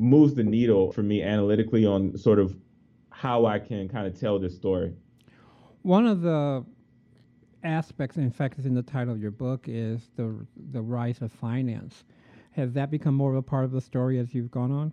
[0.00, 2.56] moves the needle for me analytically on sort of
[3.10, 4.94] how I can kind of tell this story.
[5.82, 6.64] One of the
[7.62, 10.34] aspects, in fact, is in the title of your book, is the
[10.72, 12.04] the rise of finance.
[12.52, 14.92] Has that become more of a part of the story as you've gone on?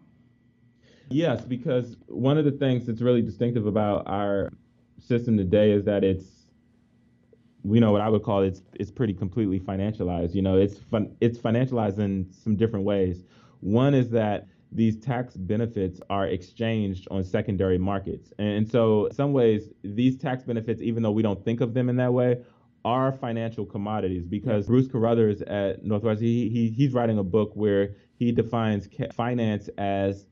[1.09, 4.51] Yes, because one of the things that's really distinctive about our
[4.99, 6.25] system today is that it's
[7.63, 10.35] you know what I would call it's it's pretty completely financialized.
[10.35, 13.23] You know, it's fun, it's financialized in some different ways.
[13.61, 18.31] One is that these tax benefits are exchanged on secondary markets.
[18.37, 21.89] And so, in some ways, these tax benefits, even though we don't think of them
[21.89, 22.43] in that way,
[22.85, 27.95] are financial commodities because Bruce Carruthers at Northwest, he, he he's writing a book where
[28.15, 30.25] he defines finance as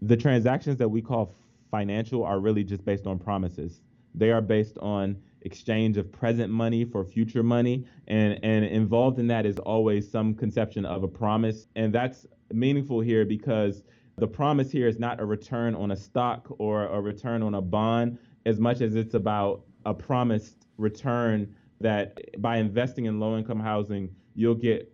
[0.00, 1.34] the transactions that we call
[1.70, 3.80] financial are really just based on promises.
[4.14, 9.26] They are based on exchange of present money for future money and and involved in
[9.26, 13.82] that is always some conception of a promise and that's meaningful here because
[14.16, 17.60] the promise here is not a return on a stock or a return on a
[17.60, 23.60] bond as much as it's about a promised return that by investing in low income
[23.60, 24.92] housing, you'll get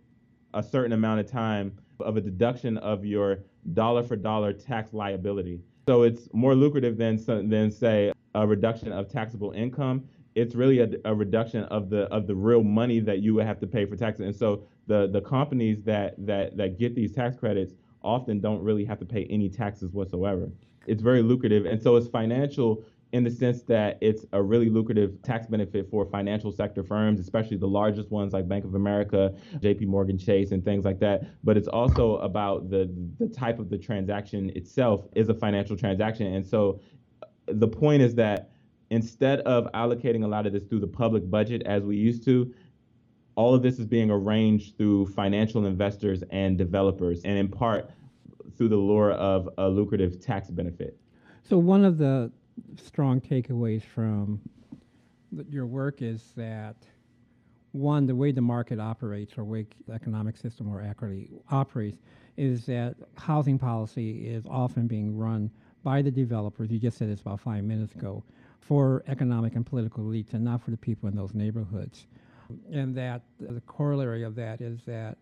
[0.53, 3.39] a certain amount of time of a deduction of your
[3.73, 5.61] dollar for dollar tax liability.
[5.87, 7.17] So it's more lucrative than
[7.49, 10.05] than say a reduction of taxable income.
[10.35, 13.59] It's really a, a reduction of the of the real money that you would have
[13.59, 14.25] to pay for taxes.
[14.25, 17.73] And so the the companies that that that get these tax credits
[18.03, 20.49] often don't really have to pay any taxes whatsoever.
[20.85, 22.83] It's very lucrative, and so it's financial
[23.13, 27.57] in the sense that it's a really lucrative tax benefit for financial sector firms, especially
[27.57, 31.23] the largest ones like Bank of America, JP Morgan Chase, and things like that.
[31.43, 36.27] But it's also about the the type of the transaction itself is a financial transaction.
[36.33, 36.81] And so
[37.23, 38.49] uh, the point is that
[38.89, 42.53] instead of allocating a lot of this through the public budget as we used to,
[43.35, 47.89] all of this is being arranged through financial investors and developers, and in part
[48.57, 50.97] through the lure of a lucrative tax benefit.
[51.43, 52.31] So, one of the
[52.77, 54.41] strong takeaways from
[55.49, 56.75] your work is that
[57.71, 61.97] one, the way the market operates, or way the economic system more accurately operates,
[62.37, 65.49] is that housing policy is often being run
[65.83, 66.69] by the developers.
[66.69, 68.23] You just said this about five minutes ago,
[68.59, 72.07] for economic and political elites, and not for the people in those neighborhoods.
[72.71, 75.17] And that the corollary of that is that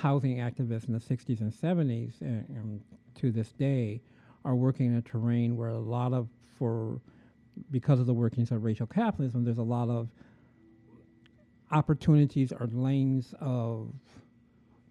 [0.00, 2.80] housing activists in the 60s and 70s, and, and
[3.16, 4.02] to this day,
[4.44, 7.00] are working in a terrain where a lot of, for
[7.70, 10.08] because of the workings of racial capitalism, there's a lot of
[11.70, 13.90] opportunities or lanes of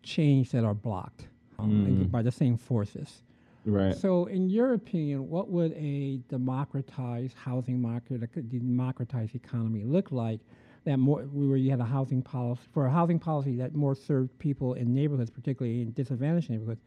[0.03, 1.27] change that are blocked
[1.59, 2.11] um, mm.
[2.11, 3.21] by the same forces.
[3.65, 3.95] Right.
[3.95, 10.39] So, in your opinion, what would a democratized housing market, a democratized economy look like?
[10.85, 14.37] That more where you had a housing policy for a housing policy that more served
[14.39, 16.81] people in neighborhoods, particularly in disadvantaged neighborhoods,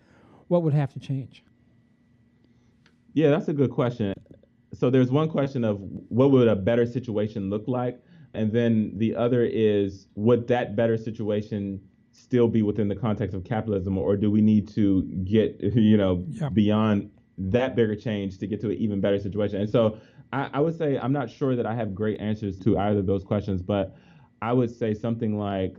[0.46, 1.42] what would have to change?
[3.12, 4.14] Yeah, that's a good question.
[4.74, 8.00] So there's one question of what would a better situation look like,
[8.34, 11.80] and then the other is would that better situation
[12.12, 16.24] still be within the context of capitalism, or do we need to get you know
[16.28, 16.48] yeah.
[16.50, 19.60] beyond that bigger change to get to an even better situation?
[19.60, 19.98] And so
[20.32, 23.06] I, I would say I'm not sure that I have great answers to either of
[23.06, 23.96] those questions, but
[24.42, 25.78] I would say something like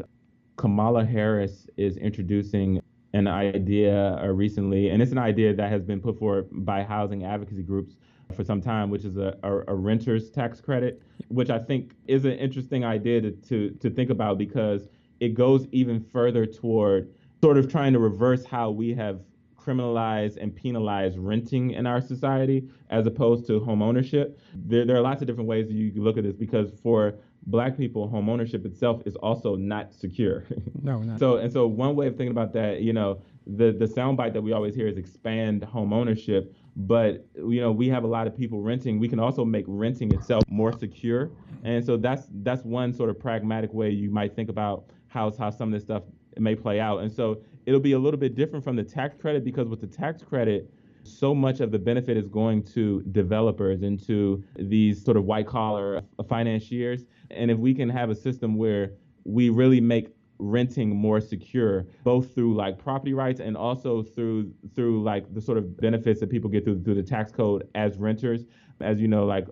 [0.57, 2.81] Kamala Harris is introducing
[3.13, 7.23] an idea uh, recently, and it's an idea that has been put forward by housing
[7.23, 7.95] advocacy groups
[8.35, 12.25] for some time, which is a, a, a, renter's tax credit, which I think is
[12.25, 14.87] an interesting idea to, to, to think about because
[15.19, 19.21] it goes even further toward sort of trying to reverse how we have
[19.69, 24.39] criminalized and penalized renting in our society as opposed to home ownership.
[24.53, 27.15] There, there are lots of different ways you can look at this because for
[27.45, 30.45] black people, home ownership itself is also not secure.
[30.81, 31.19] No, not.
[31.19, 34.41] So and so one way of thinking about that, you know, the the soundbite that
[34.41, 36.55] we always hear is expand home ownership.
[36.77, 38.97] But you know, we have a lot of people renting.
[38.97, 41.31] We can also make renting itself more secure.
[41.65, 45.49] And so that's that's one sort of pragmatic way you might think about how how
[45.49, 46.03] some of this stuff
[46.37, 46.99] may play out.
[46.99, 49.85] And so it'll be a little bit different from the tax credit because with the
[49.85, 50.67] tax credit,
[51.03, 55.45] so much of the benefit is going to developers and to these sort of white
[55.45, 57.05] collar financiers.
[57.29, 58.93] And if we can have a system where
[59.23, 60.07] we really make
[60.39, 65.57] renting more secure both through like property rights and also through through like the sort
[65.57, 68.45] of benefits that people get through through the tax code as renters
[68.81, 69.47] as you know like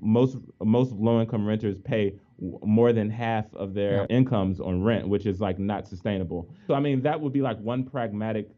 [0.00, 4.16] most most low income renters pay more than half of their yeah.
[4.16, 7.58] incomes on rent which is like not sustainable so i mean that would be like
[7.60, 8.48] one pragmatic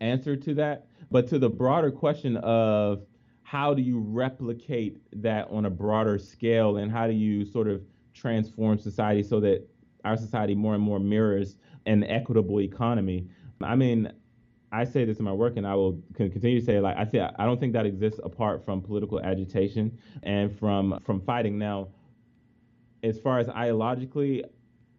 [0.00, 3.04] answer to that but to the broader question of
[3.42, 7.82] how do you replicate that on a broader scale and how do you sort of
[8.14, 9.66] transform society so that
[10.04, 11.56] our society more and more mirrors
[11.86, 13.26] an equitable economy.
[13.60, 14.12] I mean,
[14.72, 17.30] I say this in my work, and I will continue to say, like, I think
[17.38, 21.58] I don't think that exists apart from political agitation and from from fighting.
[21.58, 21.88] Now,
[23.02, 24.42] as far as ideologically,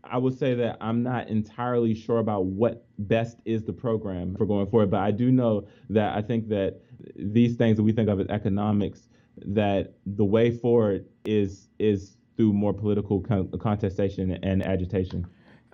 [0.04, 4.46] I would say that I'm not entirely sure about what best is the program for
[4.46, 6.82] going forward, but I do know that I think that
[7.16, 9.08] these things that we think of as economics,
[9.38, 15.26] that the way forward is is through more political con- contestation and agitation.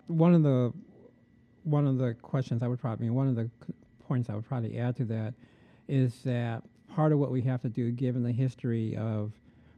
[0.07, 0.71] One of the
[1.63, 3.49] one of the questions I would probably one of the
[4.09, 5.35] points I would probably add to that
[5.87, 9.31] is that part of what we have to do, given the history of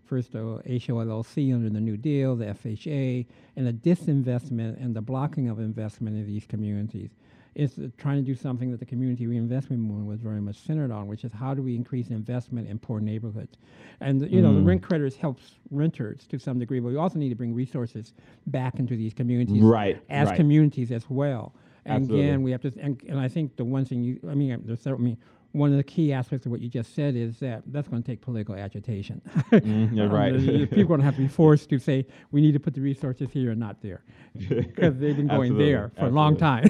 [0.06, 3.26] first the HOLC under the New Deal, the FHA,
[3.56, 7.12] and the disinvestment and the blocking of investment in these communities,
[7.56, 11.08] is trying to do something that the community reinvestment movement was very much centered on,
[11.08, 13.58] which is how do we increase investment in poor neighborhoods.
[14.00, 14.44] And you mm.
[14.44, 14.68] know, the mm.
[14.68, 18.14] rent credits helps renters to some degree, but we also need to bring resources
[18.48, 20.38] back into these communities right, as right.
[20.38, 21.54] communities as well.
[21.86, 22.28] And Absolutely.
[22.28, 24.82] again, we have to, and, and I think the one thing you, I mean, there's
[24.82, 25.18] several, I mean,
[25.54, 28.10] one of the key aspects of what you just said is that that's going to
[28.10, 29.22] take political agitation.
[29.52, 30.34] mm, you're um, right.
[30.70, 32.82] people are going to have to be forced to say we need to put the
[32.82, 34.04] resources here and not there
[34.38, 36.10] because they've been going there for Absolutely.
[36.10, 36.68] a long time.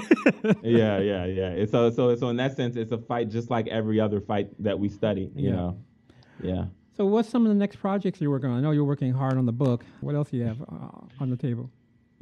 [0.63, 1.65] yeah, yeah, yeah.
[1.65, 4.79] so, so, so in that sense, it's a fight just like every other fight that
[4.79, 5.31] we study.
[5.35, 5.55] You yeah.
[5.55, 5.77] know,
[6.41, 6.65] yeah.
[6.97, 8.57] So, what's some of the next projects you're working on?
[8.57, 9.85] I know you're working hard on the book.
[10.01, 10.89] What else do you have uh,
[11.19, 11.69] on the table?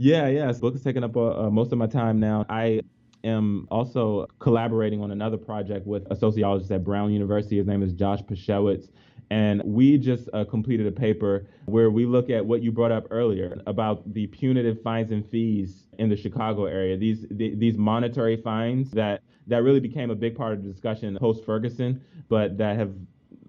[0.01, 0.47] Yeah, yeah.
[0.47, 2.45] This book is taking up uh, uh, most of my time now.
[2.47, 2.79] I
[3.25, 7.57] am also collaborating on another project with a sociologist at Brown University.
[7.57, 8.87] His name is Josh Pacewicz.
[9.29, 13.07] And we just uh, completed a paper where we look at what you brought up
[13.11, 16.95] earlier about the punitive fines and fees in the Chicago area.
[16.95, 21.17] These the, these monetary fines that that really became a big part of the discussion
[21.19, 22.93] post Ferguson, but that have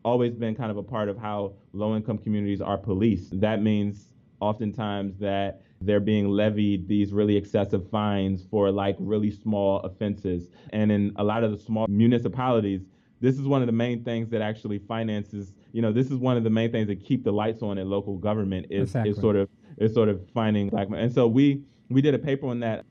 [0.05, 3.41] always been kind of a part of how low income communities are policed.
[3.41, 4.09] That means
[4.41, 10.49] oftentimes that they're being levied these really excessive fines for like really small offenses.
[10.73, 12.83] And in a lot of the small municipalities,
[13.21, 16.37] this is one of the main things that actually finances, you know, this is one
[16.37, 19.11] of the main things that keep the lights on in local government is, exactly.
[19.11, 21.01] is sort of is sort of finding black men.
[21.01, 22.85] And so we we did a paper on that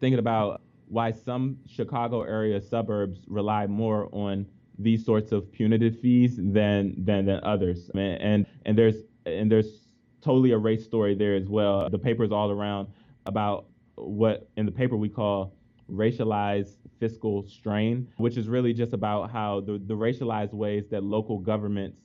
[0.00, 4.46] thinking about why some Chicago area suburbs rely more on
[4.78, 7.90] these sorts of punitive fees than than than others.
[7.94, 9.89] And and, and there's and there's
[10.22, 11.88] totally a race story there as well.
[11.90, 12.88] The paper is all around
[13.26, 13.66] about
[13.96, 15.52] what in the paper we call
[15.90, 21.38] racialized fiscal strain, which is really just about how the, the racialized ways that local
[21.38, 21.98] governments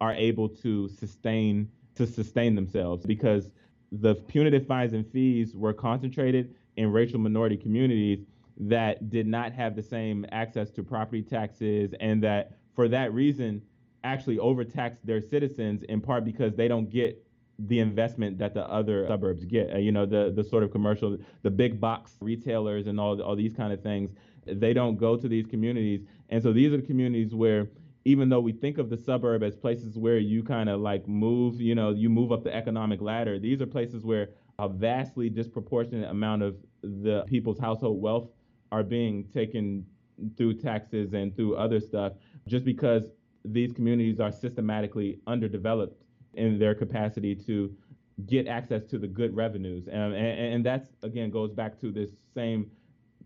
[0.00, 3.50] are able to sustain to sustain themselves because
[3.92, 8.24] the punitive fines and fees were concentrated in racial minority communities
[8.56, 13.60] that did not have the same access to property taxes and that for that reason
[14.04, 17.22] actually overtaxed their citizens in part because they don't get
[17.66, 19.72] the investment that the other suburbs get.
[19.74, 23.36] Uh, you know, the the sort of commercial, the big box retailers and all all
[23.36, 24.12] these kind of things,
[24.46, 27.68] they don't go to these communities, and so these are the communities where.
[28.06, 31.60] Even though we think of the suburb as places where you kind of like move,
[31.60, 36.10] you know, you move up the economic ladder, these are places where a vastly disproportionate
[36.10, 38.30] amount of the people's household wealth
[38.72, 39.84] are being taken
[40.36, 42.14] through taxes and through other stuff
[42.46, 43.04] just because
[43.44, 46.02] these communities are systematically underdeveloped
[46.34, 47.74] in their capacity to
[48.26, 49.88] get access to the good revenues.
[49.88, 52.70] Um, and, and, and that's, again, goes back to this same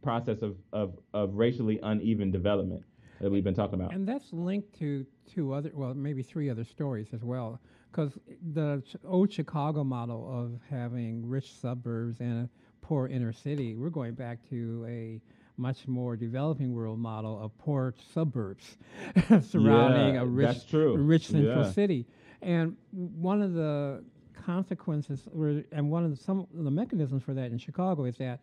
[0.03, 2.83] process of, of, of racially uneven development
[3.21, 3.95] that we've been talking about.
[3.95, 7.61] And that's linked to two other, well, maybe three other stories as well.
[7.91, 8.19] Because
[8.53, 12.49] the ch- old Chicago model of having rich suburbs and a
[12.83, 15.21] poor inner city, we're going back to a
[15.57, 18.77] much more developing world model of poor suburbs
[19.49, 21.71] surrounding yeah, a rich, rich central yeah.
[21.71, 22.07] city.
[22.45, 24.05] And one of the
[24.45, 25.27] consequences,
[25.73, 28.41] and one of the, some of the mechanisms for that in Chicago is that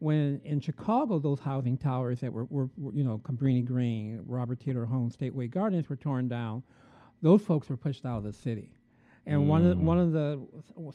[0.00, 4.58] when in Chicago those housing towers that were, were, were you know, Cabrini Green, Robert
[4.58, 6.64] Taylor Homes, Stateway Gardens were torn down,
[7.22, 8.70] those folks were pushed out of the city.
[9.26, 9.46] And mm.
[9.46, 10.40] one of one of the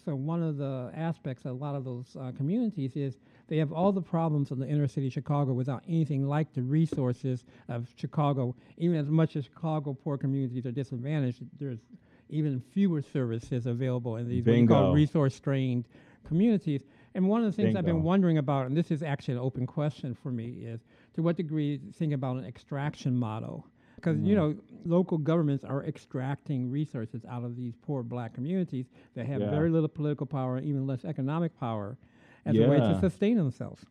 [0.05, 3.72] so one of the aspects of a lot of those uh, communities is they have
[3.72, 8.55] all the problems of the inner city Chicago without anything like the resources of Chicago.
[8.78, 11.80] Even as much as Chicago poor communities are disadvantaged, there's
[12.30, 14.73] even fewer services available in these Bingo.
[14.73, 15.86] what we call resource strained
[16.27, 16.82] communities.
[17.15, 17.80] And one of the things Bingo.
[17.80, 20.82] I've been wondering about, and this is actually an open question for me, is
[21.15, 23.65] to what degree think about an extraction model.
[23.95, 24.27] Because mm.
[24.27, 24.55] you know,
[24.86, 29.49] local governments are extracting resources out of these poor black communities that have yeah.
[29.49, 31.97] very little political power, even less economic power,
[32.45, 32.65] as yeah.
[32.65, 33.86] a way to sustain themselves.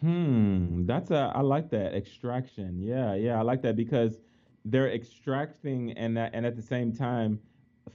[0.00, 2.80] Hmm, that's a I like that extraction.
[2.80, 4.16] Yeah, yeah, I like that because
[4.64, 7.40] they're extracting and that, and at the same time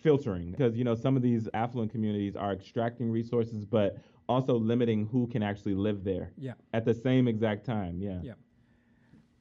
[0.02, 3.98] filtering because you know some of these affluent communities are extracting resources but
[4.28, 6.54] also limiting who can actually live there yeah.
[6.74, 8.20] at the same exact time yeah.
[8.24, 8.34] Yeah.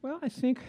[0.01, 0.59] Well i think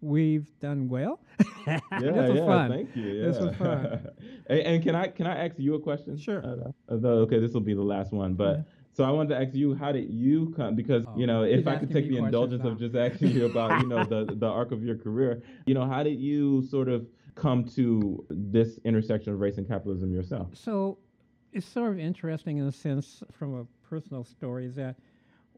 [0.00, 1.20] we've done well.
[1.66, 2.70] Yeah yeah fun.
[2.70, 3.26] thank you yeah.
[3.26, 4.08] this was fun.
[4.48, 6.16] And, and, can i can i ask you a question?
[6.16, 6.40] Sure.
[6.44, 8.62] Uh, uh, okay this will be the last one but yeah.
[8.96, 10.74] So I wanted to ask you, how did you come?
[10.74, 12.70] Because oh, you know, if I could take the indulgence now.
[12.70, 15.86] of just asking you about, you know, the the arc of your career, you know,
[15.86, 20.48] how did you sort of come to this intersection of race and capitalism yourself?
[20.54, 20.96] So
[21.52, 24.96] it's sort of interesting in a sense from a personal story is that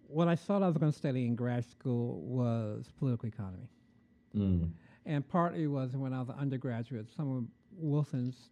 [0.08, 3.68] what I thought I was going to study in grad school was political economy.
[4.36, 4.70] Mm.
[5.06, 7.44] And partly was when I was an undergraduate, some of
[7.76, 8.50] Wilson's,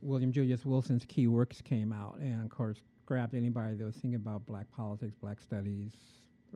[0.00, 2.18] William Julius Wilson's key works came out.
[2.18, 5.92] And of course, grabbed anybody that was thinking about black politics, black studies,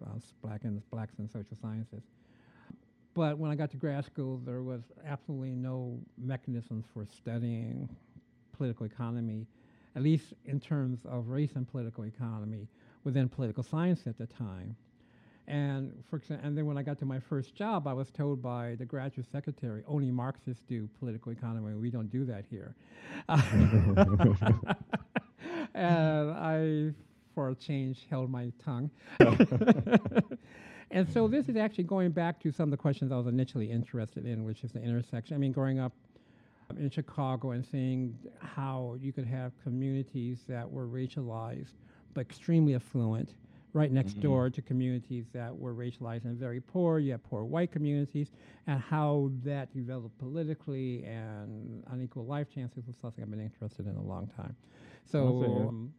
[0.04, 2.02] uh, black and blacks in social sciences.
[3.14, 7.88] But when I got to grad school, there was absolutely no mechanisms for studying
[8.56, 9.46] political economy,
[9.94, 12.68] at least in terms of race and political economy
[13.04, 14.76] within political science at the time.
[15.48, 18.42] And for example, and then when I got to my first job, I was told
[18.42, 21.74] by the graduate secretary, only Marxists do political economy.
[21.74, 22.74] We don't do that here.
[25.76, 26.92] and I,
[27.34, 28.90] for a change, held my tongue.
[30.90, 33.70] and so this is actually going back to some of the questions I was initially
[33.70, 35.34] interested in, which is the intersection.
[35.34, 35.92] I mean, growing up
[36.78, 41.74] in Chicago and seeing how you could have communities that were racialized
[42.14, 43.34] but extremely affluent
[43.74, 44.22] right next mm-hmm.
[44.22, 46.98] door to communities that were racialized and very poor.
[46.98, 48.30] You have poor white communities,
[48.66, 53.96] and how that developed politically and unequal life chances was something I've been interested in
[53.96, 54.56] a long time.
[55.10, 55.92] So um,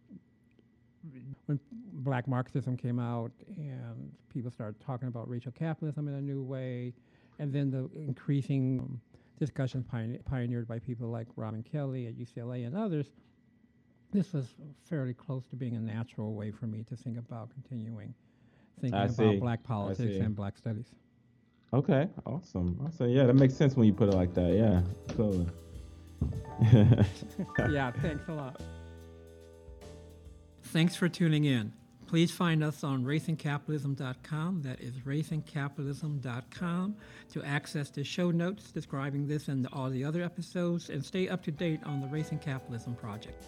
[1.46, 1.60] when
[1.94, 6.94] black Marxism came out and people started talking about racial capitalism in a new way,
[7.40, 9.02] and then the increasing um,
[9.40, 9.86] discussions
[10.26, 13.08] pioneered by people like Robin Kelley at UCLA and others,
[14.12, 14.56] this was
[14.90, 18.14] fairly close to being a natural way for me to think about continuing
[18.80, 19.38] thinking I about see.
[19.38, 20.86] black politics and black studies.
[21.74, 22.80] Okay, awesome.
[22.86, 23.10] Awesome.
[23.10, 24.54] Yeah, that makes sense when you put it like that.
[24.54, 24.82] Yeah,
[25.16, 25.48] totally.
[27.74, 28.62] yeah, thanks a lot.
[30.78, 31.74] Thanks for tuning in.
[32.06, 34.62] Please find us on racingcapitalism.com.
[34.62, 36.96] That is racingcapitalism.com
[37.32, 41.42] to access the show notes describing this and all the other episodes and stay up
[41.46, 43.46] to date on the Racing Capitalism Project.